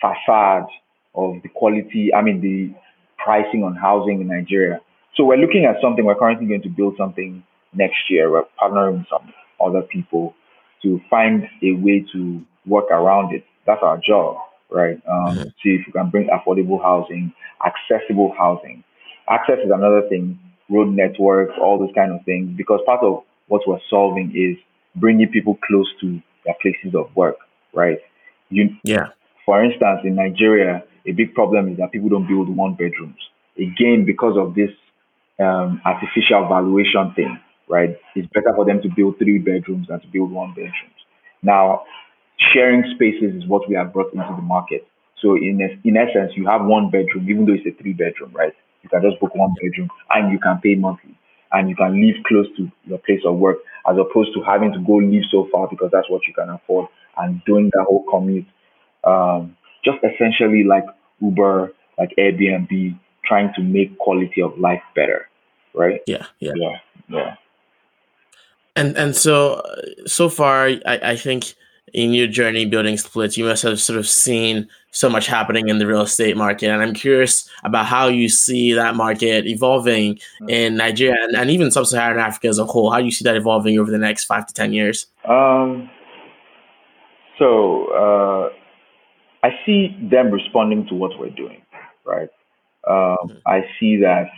facade 0.00 0.66
of 1.14 1.42
the 1.42 1.48
quality, 1.48 2.12
I 2.14 2.22
mean, 2.22 2.40
the 2.40 2.74
pricing 3.22 3.64
on 3.64 3.74
housing 3.74 4.20
in 4.20 4.28
Nigeria. 4.28 4.80
So 5.16 5.24
we're 5.24 5.36
looking 5.36 5.64
at 5.64 5.76
something, 5.82 6.04
we're 6.04 6.14
currently 6.14 6.46
going 6.46 6.62
to 6.62 6.68
build 6.68 6.94
something 6.96 7.42
next 7.72 8.08
year. 8.08 8.30
We're 8.30 8.44
partnering 8.60 8.98
with 8.98 9.06
some 9.10 9.32
other 9.60 9.82
people 9.82 10.34
to 10.82 11.00
find 11.10 11.42
a 11.62 11.72
way 11.72 12.06
to 12.12 12.42
work 12.66 12.86
around 12.90 13.34
it. 13.34 13.44
That's 13.66 13.82
our 13.82 13.98
job, 13.98 14.36
right? 14.70 15.00
Um, 15.08 15.36
mm-hmm. 15.36 15.42
See 15.62 15.70
if 15.70 15.86
you 15.86 15.92
can 15.92 16.10
bring 16.10 16.28
affordable 16.28 16.80
housing, 16.82 17.32
accessible 17.64 18.34
housing. 18.36 18.84
Access 19.28 19.58
is 19.64 19.70
another 19.72 20.02
thing, 20.08 20.38
road 20.70 20.88
networks, 20.88 21.52
all 21.60 21.78
those 21.78 21.94
kind 21.94 22.12
of 22.12 22.24
things, 22.24 22.56
because 22.56 22.80
part 22.86 23.02
of 23.02 23.22
what 23.48 23.62
we're 23.66 23.80
solving 23.90 24.32
is 24.34 24.56
bringing 24.96 25.28
people 25.28 25.58
close 25.66 25.88
to 26.00 26.20
their 26.44 26.54
places 26.60 26.94
of 26.94 27.14
work, 27.16 27.36
right? 27.74 27.98
You, 28.50 28.70
yeah. 28.84 29.08
For 29.44 29.62
instance, 29.62 30.00
in 30.04 30.16
Nigeria, 30.16 30.84
a 31.06 31.12
big 31.12 31.34
problem 31.34 31.68
is 31.72 31.78
that 31.78 31.92
people 31.92 32.08
don't 32.08 32.26
build 32.26 32.54
one 32.54 32.72
bedrooms. 32.74 33.16
Again, 33.56 34.04
because 34.06 34.36
of 34.36 34.54
this 34.54 34.70
um, 35.40 35.80
artificial 35.84 36.46
valuation 36.48 37.12
thing, 37.14 37.38
right? 37.68 37.96
It's 38.14 38.28
better 38.32 38.52
for 38.54 38.64
them 38.64 38.82
to 38.82 38.88
build 38.94 39.18
three 39.18 39.38
bedrooms 39.38 39.88
than 39.88 40.00
to 40.00 40.06
build 40.08 40.30
one 40.30 40.50
bedrooms. 40.50 40.72
Now, 41.42 41.84
sharing 42.52 42.84
spaces 42.94 43.34
is 43.34 43.46
what 43.48 43.68
we 43.68 43.74
have 43.74 43.92
brought 43.92 44.12
into 44.12 44.34
the 44.36 44.42
market. 44.42 44.86
So 45.20 45.34
in 45.34 45.60
in 45.84 45.96
essence, 45.96 46.32
you 46.36 46.46
have 46.46 46.64
one 46.64 46.90
bedroom, 46.90 47.28
even 47.28 47.46
though 47.46 47.54
it's 47.54 47.66
a 47.66 47.82
three 47.82 47.92
bedroom, 47.92 48.32
right? 48.32 48.54
You 48.82 48.88
can 48.88 49.02
just 49.02 49.20
book 49.20 49.34
one 49.34 49.54
bedroom 49.60 49.88
and 50.10 50.32
you 50.32 50.38
can 50.38 50.60
pay 50.62 50.74
monthly 50.76 51.18
and 51.52 51.68
you 51.68 51.74
can 51.74 52.00
live 52.00 52.16
close 52.26 52.46
to 52.56 52.70
your 52.84 52.98
place 52.98 53.20
of 53.24 53.36
work 53.36 53.58
as 53.90 53.96
opposed 53.98 54.32
to 54.34 54.42
having 54.42 54.72
to 54.72 54.78
go 54.80 54.96
live 54.96 55.24
so 55.30 55.48
far 55.50 55.66
because 55.68 55.90
that's 55.90 56.08
what 56.08 56.26
you 56.26 56.34
can 56.34 56.48
afford 56.50 56.86
and 57.16 57.42
doing 57.44 57.70
that 57.74 57.84
whole 57.88 58.04
commute 58.08 58.46
um, 59.04 59.56
just 59.84 59.98
essentially 60.02 60.64
like 60.64 60.84
Uber, 61.20 61.72
like 61.98 62.14
Airbnb, 62.18 62.98
trying 63.24 63.52
to 63.54 63.62
make 63.62 63.96
quality 63.98 64.42
of 64.42 64.58
life 64.58 64.82
better, 64.94 65.28
right? 65.74 66.00
Yeah, 66.06 66.26
yeah, 66.40 66.52
yeah, 66.54 66.76
yeah. 67.08 67.34
And 68.76 68.96
and 68.96 69.16
so 69.16 69.62
so 70.06 70.28
far, 70.28 70.68
I, 70.68 70.80
I 71.02 71.16
think 71.16 71.54
in 71.94 72.12
your 72.12 72.26
journey 72.26 72.66
building 72.66 72.96
Spleets, 72.96 73.36
you 73.36 73.44
must 73.44 73.62
have 73.62 73.80
sort 73.80 73.98
of 73.98 74.08
seen 74.08 74.68
so 74.90 75.08
much 75.08 75.26
happening 75.26 75.68
in 75.68 75.78
the 75.78 75.86
real 75.86 76.02
estate 76.02 76.36
market. 76.36 76.68
And 76.70 76.82
I'm 76.82 76.94
curious 76.94 77.48
about 77.64 77.86
how 77.86 78.08
you 78.08 78.28
see 78.28 78.72
that 78.72 78.96
market 78.96 79.46
evolving 79.46 80.14
mm-hmm. 80.14 80.48
in 80.48 80.76
Nigeria 80.76 81.22
and, 81.22 81.36
and 81.36 81.50
even 81.50 81.70
sub 81.70 81.86
Saharan 81.86 82.18
Africa 82.18 82.48
as 82.48 82.58
a 82.58 82.64
whole. 82.64 82.90
How 82.90 82.98
do 82.98 83.04
you 83.04 83.10
see 83.10 83.24
that 83.24 83.36
evolving 83.36 83.78
over 83.78 83.90
the 83.90 83.98
next 83.98 84.24
five 84.24 84.46
to 84.46 84.54
10 84.54 84.72
years? 84.72 85.06
Um, 85.28 85.90
so, 87.38 87.86
uh, 87.92 88.48
I 89.46 89.50
see 89.64 89.96
them 90.10 90.30
responding 90.32 90.86
to 90.88 90.94
what 90.94 91.12
we're 91.18 91.30
doing, 91.30 91.62
right? 92.04 92.28
Um, 92.88 92.94
mm-hmm. 92.94 93.38
I 93.46 93.62
see 93.78 93.96
that 93.98 94.30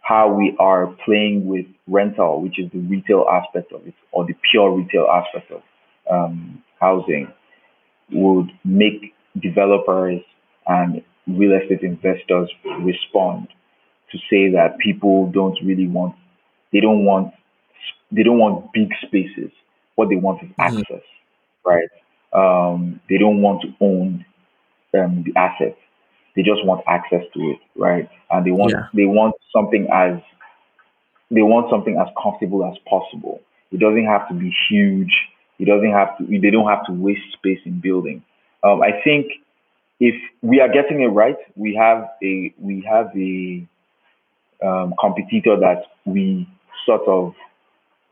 how 0.00 0.32
we 0.32 0.56
are 0.58 0.88
playing 1.04 1.46
with 1.46 1.66
rental, 1.86 2.42
which 2.42 2.58
is 2.58 2.70
the 2.72 2.80
retail 2.80 3.26
aspect 3.30 3.72
of 3.72 3.86
it, 3.86 3.94
or 4.10 4.26
the 4.26 4.34
pure 4.50 4.70
retail 4.76 5.06
aspect 5.06 5.52
of 5.52 5.62
um, 6.10 6.62
housing, 6.82 7.32
would 8.10 8.50
make 8.64 9.14
developers 9.40 10.20
and 10.66 11.02
real 11.26 11.58
estate 11.58 11.82
investors 11.82 12.50
respond 12.80 13.48
to 14.10 14.18
say 14.30 14.50
that 14.50 14.76
people 14.78 15.30
don't 15.32 15.56
really 15.64 15.86
want, 15.86 16.14
they 16.72 16.80
don't 16.80 17.04
want, 17.04 17.32
they 18.10 18.22
don't 18.22 18.38
want 18.38 18.70
big 18.72 18.88
spaces. 19.06 19.50
What 19.94 20.08
they 20.10 20.16
want 20.16 20.42
is 20.42 20.50
mm-hmm. 20.50 20.78
access, 20.78 21.02
right? 21.64 21.88
Um, 22.34 23.00
they 23.08 23.18
don't 23.18 23.40
want 23.40 23.62
to 23.62 23.68
own 23.80 24.24
um, 24.94 25.24
the 25.24 25.38
asset. 25.38 25.76
They 26.34 26.42
just 26.42 26.64
want 26.64 26.82
access 26.86 27.22
to 27.34 27.40
it, 27.40 27.58
right? 27.76 28.08
And 28.30 28.46
they 28.46 28.50
want 28.50 28.72
yeah. 28.72 28.86
they 28.94 29.04
want 29.04 29.34
something 29.54 29.86
as 29.92 30.18
they 31.30 31.42
want 31.42 31.70
something 31.70 31.98
as 31.98 32.08
comfortable 32.22 32.64
as 32.64 32.76
possible. 32.88 33.40
It 33.70 33.80
doesn't 33.80 34.06
have 34.06 34.28
to 34.28 34.34
be 34.34 34.54
huge. 34.70 35.12
It 35.62 35.66
doesn't 35.66 35.92
have 35.92 36.18
to. 36.18 36.24
They 36.26 36.50
don't 36.50 36.68
have 36.68 36.84
to 36.86 36.92
waste 36.92 37.32
space 37.32 37.60
in 37.64 37.80
building. 37.80 38.22
Um, 38.64 38.82
I 38.82 39.00
think 39.04 39.26
if 40.00 40.14
we 40.42 40.60
are 40.60 40.68
getting 40.68 41.00
it 41.00 41.08
right, 41.08 41.36
we 41.56 41.74
have 41.76 42.10
a 42.22 42.52
we 42.58 42.84
have 42.88 43.10
a 43.16 43.66
um, 44.66 44.94
competitor 45.00 45.56
that 45.60 45.84
we 46.04 46.48
sort 46.84 47.06
of 47.06 47.34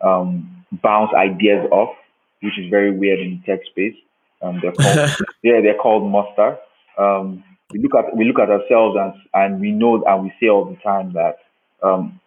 um, 0.01 0.65
bounce 0.83 1.11
ideas 1.15 1.67
off, 1.71 1.95
which 2.41 2.59
is 2.59 2.71
very 2.71 2.97
weird 2.97 3.21
in 3.21 3.43
the 3.45 3.53
tech 3.53 3.67
space. 3.67 3.97
Um, 4.43 4.61
they're 4.63 4.73
called, 4.73 5.11
yeah, 5.43 5.61
they're 5.61 5.75
called 5.75 6.11
Muster 6.11 6.57
um, 7.01 7.43
we 7.73 7.81
look 7.81 7.95
at 7.95 8.17
we 8.17 8.25
look 8.25 8.39
at 8.39 8.51
ourselves 8.51 8.97
and 8.99 9.15
and 9.35 9.61
we 9.61 9.71
know 9.71 10.03
and 10.07 10.25
we 10.25 10.33
say 10.41 10.49
all 10.49 10.65
the 10.65 10.77
time 10.77 11.13
that 11.15 11.39
um, 11.83 12.21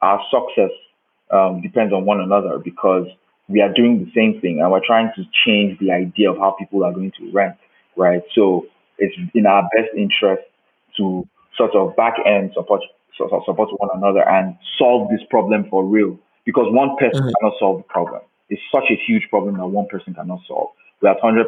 our 0.00 0.20
success 0.30 0.70
um, 1.30 1.60
depends 1.60 1.92
on 1.92 2.04
one 2.04 2.20
another 2.20 2.58
because 2.58 3.06
we 3.48 3.60
are 3.60 3.72
doing 3.72 4.04
the 4.04 4.10
same 4.14 4.40
thing 4.40 4.60
and 4.60 4.70
we're 4.70 4.84
trying 4.86 5.10
to 5.16 5.24
change 5.44 5.78
the 5.78 5.92
idea 5.92 6.30
of 6.30 6.38
how 6.38 6.56
people 6.58 6.84
are 6.84 6.92
going 6.92 7.12
to 7.18 7.30
rent, 7.32 7.56
right? 7.96 8.22
So 8.34 8.66
it's 8.98 9.14
in 9.34 9.46
our 9.46 9.62
best 9.76 9.88
interest 9.96 10.42
to 10.96 11.26
sort 11.56 11.74
of 11.74 11.96
back 11.96 12.14
end 12.24 12.52
support 12.54 12.82
support 13.16 13.70
one 13.78 13.88
another 13.94 14.28
and 14.28 14.56
solve 14.78 15.08
this 15.08 15.20
problem 15.30 15.66
for 15.70 15.84
real 15.84 16.18
because 16.44 16.66
one 16.68 16.96
person 16.98 17.22
mm-hmm. 17.22 17.32
cannot 17.40 17.54
solve 17.58 17.78
the 17.78 17.84
problem. 17.84 18.20
It's 18.50 18.60
such 18.70 18.84
a 18.90 18.96
huge 19.06 19.26
problem 19.30 19.56
that 19.56 19.66
one 19.66 19.86
person 19.86 20.12
cannot 20.12 20.40
solve. 20.46 20.68
We 21.00 21.08
have 21.08 21.16
100% 21.18 21.46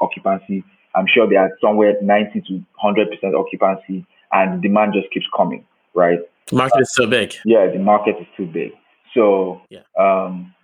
occupancy 0.00 0.64
I'm 0.94 1.06
sure 1.06 1.28
they 1.28 1.36
are 1.36 1.50
somewhere 1.60 1.94
90 2.02 2.40
to 2.48 2.64
100% 2.84 3.34
occupancy 3.34 4.06
and 4.30 4.62
demand 4.62 4.94
just 4.94 5.12
keeps 5.12 5.26
coming, 5.36 5.64
right? 5.94 6.18
The 6.48 6.56
market 6.56 6.80
is 6.80 6.94
so 6.94 7.06
big. 7.06 7.34
Yeah, 7.44 7.66
the 7.72 7.78
market 7.78 8.16
is 8.20 8.26
too 8.36 8.46
big. 8.46 8.72
So 9.14 9.62
yeah. 9.70 9.80
um, 9.98 10.54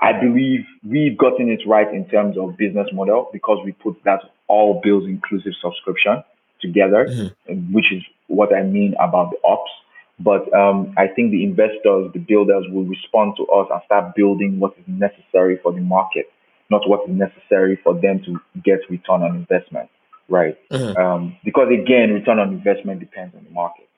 I 0.00 0.12
believe 0.20 0.60
we've 0.86 1.16
gotten 1.16 1.50
it 1.50 1.60
right 1.66 1.92
in 1.92 2.06
terms 2.08 2.36
of 2.38 2.56
business 2.56 2.88
model 2.92 3.30
because 3.32 3.58
we 3.64 3.72
put 3.72 3.96
that 4.04 4.20
all 4.48 4.80
bills 4.82 5.04
inclusive 5.04 5.52
subscription 5.60 6.22
together, 6.60 7.06
mm-hmm. 7.08 7.72
which 7.72 7.92
is 7.92 8.02
what 8.28 8.54
I 8.54 8.62
mean 8.62 8.94
about 9.00 9.30
the 9.30 9.38
ops. 9.44 9.70
But 10.18 10.52
um, 10.54 10.94
I 10.96 11.08
think 11.08 11.30
the 11.30 11.44
investors, 11.44 12.10
the 12.12 12.24
builders 12.26 12.64
will 12.70 12.84
respond 12.84 13.34
to 13.36 13.46
us 13.48 13.68
and 13.70 13.80
start 13.84 14.14
building 14.14 14.58
what 14.58 14.74
is 14.78 14.84
necessary 14.86 15.58
for 15.62 15.72
the 15.72 15.80
market 15.80 16.30
not 16.70 16.88
what 16.88 17.08
is 17.08 17.14
necessary 17.14 17.78
for 17.82 17.94
them 17.94 18.22
to 18.24 18.40
get 18.62 18.80
return 18.90 19.22
on 19.22 19.36
investment, 19.36 19.88
right? 20.28 20.58
Mm-hmm. 20.70 21.00
Um, 21.00 21.36
because 21.44 21.68
again, 21.68 22.12
return 22.12 22.38
on 22.38 22.48
investment 22.50 23.00
depends 23.00 23.34
on 23.34 23.44
the 23.44 23.50
market, 23.50 23.88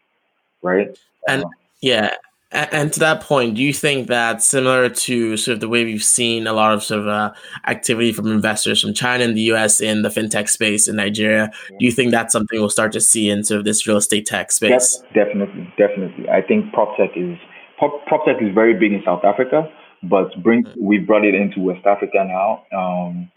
right? 0.62 0.98
And 1.26 1.44
uh, 1.44 1.48
yeah, 1.80 2.14
and 2.50 2.92
to 2.92 3.00
that 3.00 3.20
point, 3.20 3.56
do 3.56 3.62
you 3.62 3.72
think 3.72 4.08
that 4.08 4.42
similar 4.42 4.88
to 4.88 5.36
sort 5.36 5.54
of 5.54 5.60
the 5.60 5.68
way 5.68 5.84
we've 5.84 6.02
seen 6.02 6.46
a 6.46 6.52
lot 6.52 6.72
of 6.72 6.82
sort 6.82 7.00
of 7.00 7.08
uh, 7.08 7.32
activity 7.66 8.12
from 8.12 8.28
investors 8.28 8.80
from 8.80 8.94
China 8.94 9.24
and 9.24 9.36
the 9.36 9.42
US 9.52 9.80
in 9.80 10.02
the 10.02 10.08
fintech 10.08 10.48
space 10.48 10.88
in 10.88 10.96
Nigeria, 10.96 11.50
do 11.78 11.84
you 11.84 11.92
think 11.92 12.10
that's 12.10 12.32
something 12.32 12.58
we'll 12.58 12.70
start 12.70 12.92
to 12.92 13.00
see 13.00 13.28
in 13.28 13.44
sort 13.44 13.58
of 13.58 13.64
this 13.64 13.86
real 13.86 13.98
estate 13.98 14.26
tech 14.26 14.50
space? 14.50 14.70
Yes, 14.70 15.02
definitely, 15.14 15.72
definitely. 15.76 16.28
I 16.28 16.40
think 16.40 16.72
prop 16.72 16.96
tech 16.96 17.10
is 17.16 17.36
prop, 17.78 18.06
prop 18.06 18.24
tech 18.24 18.36
is 18.40 18.54
very 18.54 18.74
big 18.74 18.92
in 18.92 19.02
South 19.04 19.24
Africa 19.24 19.70
but 20.02 20.30
bring 20.42 20.64
we 20.80 20.98
brought 20.98 21.24
it 21.24 21.34
into 21.34 21.60
West 21.60 21.84
Africa 21.86 22.24
now. 22.24 22.64
Um, 22.76 23.30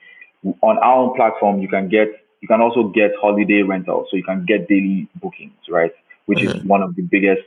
on 0.62 0.78
our 0.80 0.97
own 0.97 1.15
platform, 1.15 1.60
you 1.60 1.67
can 1.67 1.89
get 1.89 2.08
you 2.41 2.47
can 2.47 2.62
also 2.62 2.89
get 2.89 3.12
holiday 3.19 3.62
rental, 3.62 4.08
so 4.10 4.17
you 4.17 4.24
can 4.24 4.45
get 4.45 4.67
daily 4.67 5.08
bookings, 5.15 5.54
right? 5.69 5.91
Which 6.26 6.39
mm-hmm. 6.39 6.60
is 6.60 6.63
one 6.63 6.82
of 6.82 6.95
the 6.95 7.04
biggest 7.04 7.41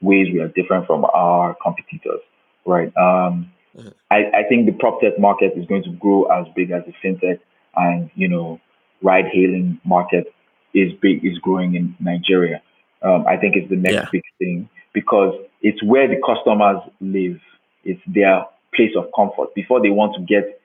ways 0.00 0.28
we 0.32 0.40
are 0.40 0.48
different 0.48 0.86
from 0.86 1.04
our 1.04 1.56
competitors, 1.62 2.20
right? 2.66 2.88
Um, 2.96 3.52
mm-hmm. 3.76 3.88
I, 4.10 4.24
I 4.34 4.42
think 4.48 4.66
the 4.66 4.72
prop 4.72 5.00
tech 5.00 5.18
market 5.18 5.52
is 5.56 5.66
going 5.66 5.82
to 5.84 5.92
grow 5.92 6.24
as 6.24 6.46
big 6.54 6.70
as 6.70 6.82
the 6.86 6.92
fintech 7.02 7.40
and 7.76 8.10
you 8.14 8.28
know 8.28 8.60
ride 9.02 9.26
hailing 9.32 9.80
market 9.84 10.32
is 10.74 10.92
big 11.00 11.24
is 11.24 11.38
growing 11.38 11.74
in 11.74 11.96
Nigeria. 12.00 12.62
Um, 13.02 13.24
I 13.26 13.36
think 13.36 13.56
it's 13.56 13.68
the 13.70 13.76
next 13.76 13.94
yeah. 13.94 14.08
big 14.12 14.22
thing 14.38 14.68
because 14.92 15.34
it's 15.62 15.82
where 15.82 16.08
the 16.08 16.20
customers 16.24 16.82
live. 17.00 17.40
It's 17.84 18.00
their 18.06 18.44
place 18.74 18.92
of 18.96 19.06
comfort 19.16 19.54
before 19.54 19.80
they 19.80 19.90
want 19.90 20.14
to 20.16 20.20
get 20.22 20.60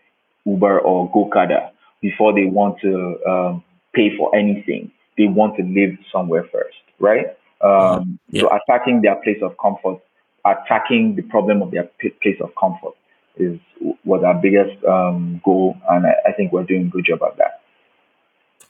Uber 0.45 0.79
or 0.79 1.11
Gokada, 1.11 1.71
before 2.01 2.33
they 2.33 2.45
want 2.45 2.79
to 2.81 3.17
um, 3.27 3.63
pay 3.93 4.15
for 4.17 4.35
anything. 4.35 4.91
They 5.17 5.25
want 5.25 5.55
to 5.57 5.63
live 5.63 5.97
somewhere 6.11 6.43
first, 6.51 6.75
right? 6.99 7.37
Um, 7.61 8.19
yeah. 8.29 8.41
So 8.41 8.49
attacking 8.55 9.01
their 9.01 9.15
place 9.15 9.41
of 9.41 9.55
comfort, 9.57 9.99
attacking 10.45 11.15
the 11.15 11.23
problem 11.23 11.61
of 11.61 11.71
their 11.71 11.89
p- 11.99 12.15
place 12.21 12.37
of 12.41 12.51
comfort 12.59 12.93
is 13.37 13.59
was 14.03 14.23
our 14.23 14.35
biggest 14.35 14.83
um, 14.85 15.41
goal, 15.43 15.77
and 15.89 16.05
I, 16.05 16.13
I, 16.27 16.31
think 16.33 16.51
we're 16.51 16.63
doing 16.63 16.87
a 16.87 16.89
good 16.89 17.05
job 17.05 17.21
at 17.23 17.37
that. 17.37 17.61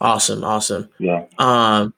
Awesome, 0.01 0.43
awesome. 0.43 0.89
Yeah. 0.97 1.25
Um, 1.37 1.93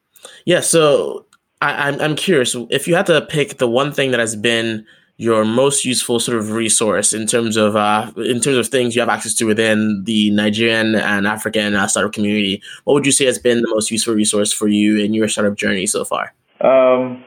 yeah. 0.45 0.61
So 0.61 1.25
I, 1.61 1.89
I'm 1.89 1.99
I'm 2.01 2.15
curious 2.15 2.55
if 2.69 2.87
you 2.87 2.95
had 2.95 3.05
to 3.07 3.21
pick 3.21 3.57
the 3.57 3.67
one 3.67 3.91
thing 3.91 4.11
that 4.11 4.19
has 4.19 4.35
been 4.35 4.85
your 5.17 5.43
most 5.43 5.83
useful 5.83 6.19
sort 6.19 6.37
of 6.37 6.51
resource 6.51 7.11
in 7.11 7.25
terms 7.25 7.57
of 7.57 7.75
uh, 7.75 8.11
in 8.17 8.39
terms 8.39 8.57
of 8.57 8.67
things 8.67 8.95
you 8.95 9.01
have 9.01 9.09
access 9.09 9.33
to 9.33 9.45
within 9.45 10.03
the 10.05 10.29
Nigerian 10.31 10.95
and 10.95 11.25
African 11.25 11.75
uh, 11.75 11.87
startup 11.87 12.13
community. 12.13 12.61
What 12.83 12.93
would 12.93 13.05
you 13.05 13.11
say 13.11 13.25
has 13.25 13.39
been 13.39 13.61
the 13.61 13.69
most 13.69 13.89
useful 13.89 14.13
resource 14.13 14.53
for 14.53 14.67
you 14.67 14.97
in 14.97 15.13
your 15.13 15.27
startup 15.27 15.57
journey 15.57 15.87
so 15.87 16.05
far? 16.05 16.33
Um, 16.61 17.23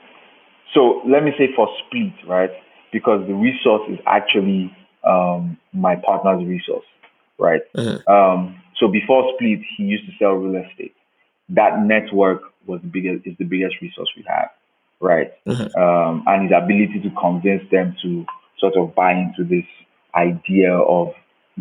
so 0.74 1.02
let 1.06 1.24
me 1.24 1.32
say 1.38 1.48
for 1.54 1.68
Spleet, 1.82 2.14
right? 2.26 2.50
Because 2.92 3.26
the 3.26 3.34
resource 3.34 3.82
is 3.90 3.98
actually 4.06 4.74
um, 5.04 5.58
my 5.72 5.96
partner's 5.96 6.46
resource, 6.46 6.86
right? 7.38 7.62
Mm-hmm. 7.76 8.10
Um, 8.10 8.60
so 8.78 8.88
before 8.88 9.32
Spleet, 9.34 9.62
he 9.76 9.84
used 9.84 10.06
to 10.06 10.12
sell 10.18 10.32
real 10.32 10.62
estate. 10.64 10.94
That 11.50 11.82
network 11.84 12.42
was 12.66 12.80
the 12.82 12.88
biggest 12.88 13.26
is 13.26 13.34
the 13.38 13.44
biggest 13.44 13.76
resource 13.80 14.08
we 14.16 14.24
have 14.28 14.50
right? 15.00 15.32
Mm-hmm. 15.46 15.80
Um, 15.80 16.24
and 16.26 16.44
his 16.44 16.52
ability 16.56 17.00
to 17.02 17.10
convince 17.18 17.68
them 17.70 17.96
to 18.02 18.24
sort 18.58 18.76
of 18.76 18.94
buy 18.94 19.12
into 19.12 19.44
this 19.44 19.64
idea 20.14 20.72
of 20.72 21.08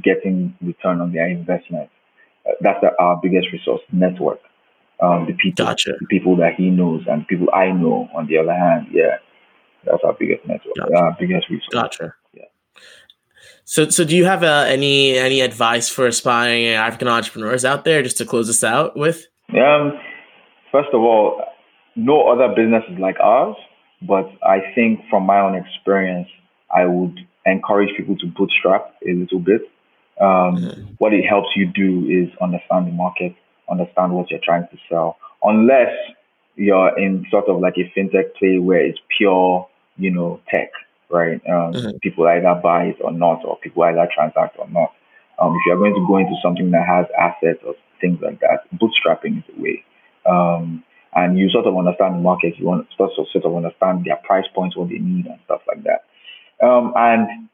getting 0.03 0.55
return 0.61 1.01
on 1.01 1.13
their 1.13 1.27
investment. 1.27 1.89
Uh, 2.45 2.51
that's 2.61 2.79
the, 2.81 2.89
our 2.99 3.19
biggest 3.21 3.47
resource 3.51 3.81
network. 3.91 4.39
Um, 5.01 5.27
the 5.27 5.33
people, 5.33 5.65
gotcha. 5.65 5.93
the 5.99 6.07
people 6.07 6.35
that 6.37 6.55
he 6.55 6.69
knows, 6.69 7.03
and 7.07 7.25
people 7.27 7.47
I 7.53 7.71
know. 7.71 8.09
On 8.15 8.27
the 8.27 8.37
other 8.37 8.53
hand, 8.53 8.87
yeah, 8.91 9.17
that's 9.85 10.03
our 10.03 10.13
biggest 10.13 10.45
network, 10.45 10.75
gotcha. 10.75 10.95
our 10.95 11.15
biggest 11.19 11.49
resource. 11.49 11.69
Gotcha. 11.71 12.13
Yeah. 12.33 12.43
So, 13.63 13.87
so 13.89 14.03
do 14.03 14.15
you 14.15 14.25
have 14.25 14.43
uh, 14.43 14.65
any 14.67 15.17
any 15.17 15.41
advice 15.41 15.87
for 15.87 16.05
aspiring 16.05 16.65
African 16.67 17.07
entrepreneurs 17.07 17.63
out 17.63 17.85
there, 17.85 18.03
just 18.03 18.17
to 18.17 18.25
close 18.25 18.47
this 18.47 18.63
out 18.63 18.97
with? 18.97 19.27
Um, 19.49 19.93
first 20.71 20.89
of 20.93 21.01
all, 21.01 21.41
no 21.95 22.27
other 22.27 22.53
business 22.53 22.83
is 22.91 22.99
like 22.99 23.19
ours, 23.19 23.55
but 24.01 24.29
I 24.43 24.59
think 24.75 25.01
from 25.09 25.23
my 25.23 25.39
own 25.39 25.55
experience, 25.55 26.27
I 26.75 26.85
would 26.85 27.19
encourage 27.45 27.95
people 27.95 28.17
to 28.17 28.27
bootstrap 28.27 28.95
a 29.07 29.13
little 29.13 29.39
bit. 29.39 29.61
Um, 30.19 30.57
mm-hmm. 30.57 30.81
What 30.97 31.13
it 31.13 31.23
helps 31.23 31.49
you 31.55 31.65
do 31.65 32.05
is 32.09 32.29
understand 32.41 32.87
the 32.87 32.91
market, 32.91 33.33
understand 33.71 34.13
what 34.13 34.29
you're 34.31 34.39
trying 34.43 34.67
to 34.71 34.77
sell. 34.89 35.17
Unless 35.43 35.93
you're 36.55 36.97
in 36.99 37.25
sort 37.31 37.47
of 37.47 37.61
like 37.61 37.75
a 37.77 37.91
fintech 37.97 38.35
play 38.37 38.57
where 38.57 38.85
it's 38.85 38.99
pure, 39.17 39.67
you 39.97 40.11
know, 40.11 40.41
tech, 40.49 40.71
right? 41.09 41.41
Um, 41.47 41.73
mm-hmm. 41.73 41.97
People 42.01 42.27
either 42.27 42.59
buy 42.61 42.85
it 42.85 42.97
or 43.01 43.11
not, 43.11 43.45
or 43.45 43.57
people 43.59 43.83
either 43.83 44.07
transact 44.13 44.57
or 44.59 44.67
not. 44.69 44.93
Um, 45.39 45.55
if 45.55 45.61
you're 45.65 45.77
going 45.77 45.95
to 45.95 46.05
go 46.05 46.17
into 46.17 46.35
something 46.41 46.71
that 46.71 46.85
has 46.85 47.05
assets 47.17 47.63
or 47.65 47.75
things 48.01 48.19
like 48.21 48.41
that, 48.41 48.67
bootstrapping 48.75 49.39
is 49.39 49.43
the 49.55 49.61
way. 49.61 49.83
Um, 50.25 50.83
and 51.15 51.39
you 51.39 51.49
sort 51.49 51.65
of 51.65 51.77
understand 51.77 52.15
the 52.15 52.19
market. 52.19 52.57
You 52.57 52.65
want 52.65 52.87
to 52.89 52.95
sort 52.97 53.45
of 53.45 53.55
understand 53.55 54.05
their 54.05 54.17
price 54.17 54.45
points, 54.53 54.75
what 54.75 54.89
they 54.89 54.99
need, 54.99 55.25
and 55.25 55.39
stuff 55.45 55.61
like 55.67 55.83
that. 55.83 56.05
Um, 56.65 56.93
and 56.95 57.49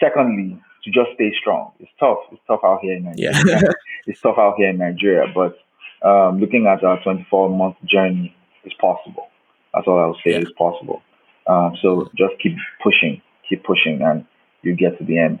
secondly, 0.00 0.60
to 0.84 0.90
just 0.90 1.10
stay 1.14 1.32
strong. 1.40 1.72
It's 1.78 1.90
tough. 1.98 2.18
It's 2.32 2.40
tough 2.46 2.60
out 2.64 2.80
here 2.82 2.96
in 2.96 3.04
Nigeria. 3.04 3.42
Yeah. 3.46 3.60
it's 4.06 4.20
tough 4.20 4.36
out 4.38 4.54
here 4.56 4.70
in 4.70 4.78
Nigeria, 4.78 5.26
but 5.34 5.58
um, 6.06 6.40
looking 6.40 6.66
at 6.66 6.82
our 6.84 7.02
24 7.02 7.50
month 7.50 7.76
journey, 7.84 8.34
it's 8.64 8.74
possible. 8.80 9.28
That's 9.74 9.86
all 9.86 9.98
I 9.98 10.06
will 10.06 10.16
say. 10.24 10.32
Yeah. 10.32 10.38
It's 10.38 10.52
possible. 10.52 11.02
Um, 11.46 11.76
so 11.82 12.08
just 12.16 12.34
keep 12.42 12.52
pushing, 12.82 13.20
keep 13.48 13.64
pushing, 13.64 14.00
and 14.02 14.24
you 14.62 14.74
get 14.76 14.98
to 14.98 15.04
the 15.04 15.18
end. 15.18 15.40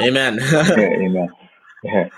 Amen. 0.00 0.38
yeah, 0.40 0.70
amen. 0.78 1.28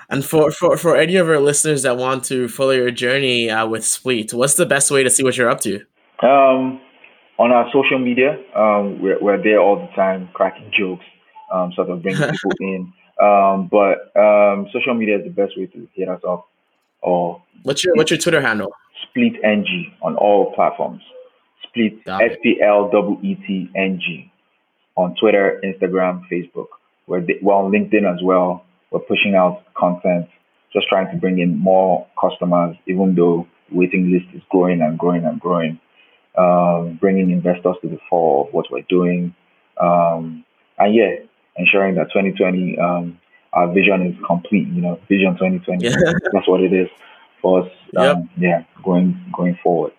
And 0.08 0.24
for, 0.24 0.50
for, 0.50 0.78
for 0.78 0.96
any 0.96 1.16
of 1.16 1.28
our 1.28 1.38
listeners 1.38 1.82
that 1.82 1.98
want 1.98 2.24
to 2.24 2.48
follow 2.48 2.70
your 2.70 2.90
journey 2.90 3.50
uh, 3.50 3.66
with 3.66 3.82
Spleet, 3.82 4.32
what's 4.32 4.54
the 4.54 4.64
best 4.64 4.90
way 4.90 5.02
to 5.02 5.10
see 5.10 5.22
what 5.22 5.36
you're 5.36 5.50
up 5.50 5.60
to? 5.60 5.80
Um, 6.22 6.80
on 7.38 7.52
our 7.52 7.66
social 7.70 7.98
media, 7.98 8.38
um, 8.56 9.02
we're, 9.02 9.20
we're 9.20 9.42
there 9.42 9.60
all 9.60 9.76
the 9.76 9.94
time, 9.94 10.30
cracking 10.32 10.70
jokes, 10.76 11.04
um, 11.52 11.72
sort 11.74 11.90
of 11.90 12.02
bringing 12.02 12.22
people 12.30 12.50
in. 12.60 12.92
Um, 13.20 13.68
but 13.70 14.16
um, 14.16 14.68
social 14.72 14.94
media 14.94 15.18
is 15.18 15.24
the 15.24 15.30
best 15.30 15.56
way 15.56 15.66
to 15.66 15.88
hit 15.94 16.08
us 16.08 16.20
up. 16.28 16.48
Or 17.00 17.42
what's 17.62 17.84
your 17.84 17.94
what's 17.94 18.10
your 18.10 18.18
Twitter 18.18 18.40
handle? 18.40 18.72
Spleet 19.06 19.42
NG 19.44 19.92
on 20.02 20.16
all 20.16 20.52
platforms. 20.54 21.02
Spleet 21.64 22.00
S 22.06 22.36
P 22.42 22.60
L 22.62 22.90
W 22.90 23.18
E 23.22 23.34
T 23.46 23.70
N 23.76 24.00
G 24.00 24.30
on 24.96 25.14
Twitter, 25.14 25.62
Instagram, 25.64 26.22
Facebook. 26.30 26.66
We're, 27.06 27.24
we're 27.40 27.54
on 27.54 27.70
LinkedIn 27.72 28.04
as 28.12 28.20
well. 28.22 28.64
We're 28.90 29.00
pushing 29.00 29.34
out 29.36 29.62
content, 29.74 30.28
just 30.72 30.88
trying 30.88 31.10
to 31.12 31.16
bring 31.16 31.38
in 31.38 31.56
more 31.56 32.06
customers, 32.20 32.76
even 32.86 33.14
though 33.14 33.46
waiting 33.70 34.10
list 34.10 34.26
is 34.34 34.42
growing 34.50 34.82
and 34.82 34.98
growing 34.98 35.24
and 35.24 35.40
growing. 35.40 35.80
Um, 36.36 36.98
bringing 37.00 37.30
investors 37.30 37.76
to 37.82 37.88
the 37.88 37.98
fore 38.08 38.46
of 38.46 38.54
what 38.54 38.66
we're 38.70 38.84
doing. 38.88 39.34
Um, 39.80 40.44
and 40.78 40.94
yeah, 40.94 41.14
ensuring 41.58 41.94
that 41.96 42.08
2020, 42.12 42.78
um, 42.78 43.18
our 43.52 43.72
vision 43.72 44.06
is 44.06 44.16
complete, 44.26 44.68
you 44.68 44.82
know, 44.82 44.98
vision 45.08 45.32
2020. 45.34 45.84
Yeah. 45.84 45.96
That's 46.32 46.48
what 46.48 46.60
it 46.60 46.72
is 46.72 46.88
for 47.42 47.62
us. 47.62 47.72
Yep. 47.92 48.16
Um, 48.16 48.30
yeah, 48.36 48.64
going, 48.82 49.18
going 49.32 49.58
forward. 49.62 49.92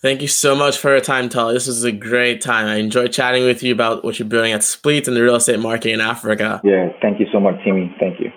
Thank 0.00 0.22
you 0.22 0.28
so 0.28 0.54
much 0.54 0.78
for 0.78 0.92
your 0.92 1.00
time, 1.00 1.28
Tal. 1.28 1.52
This 1.52 1.66
was 1.66 1.82
a 1.82 1.90
great 1.90 2.40
time. 2.40 2.66
I 2.66 2.76
enjoyed 2.76 3.12
chatting 3.12 3.44
with 3.44 3.64
you 3.64 3.72
about 3.72 4.04
what 4.04 4.18
you're 4.18 4.28
building 4.28 4.52
at 4.52 4.60
Spleet 4.60 5.08
and 5.08 5.16
the 5.16 5.22
real 5.22 5.34
estate 5.34 5.58
market 5.58 5.90
in 5.90 6.00
Africa. 6.00 6.60
Yeah, 6.62 6.90
thank 7.02 7.18
you 7.18 7.26
so 7.32 7.40
much, 7.40 7.56
Timmy. 7.64 7.94
Thank 7.98 8.20
you. 8.20 8.30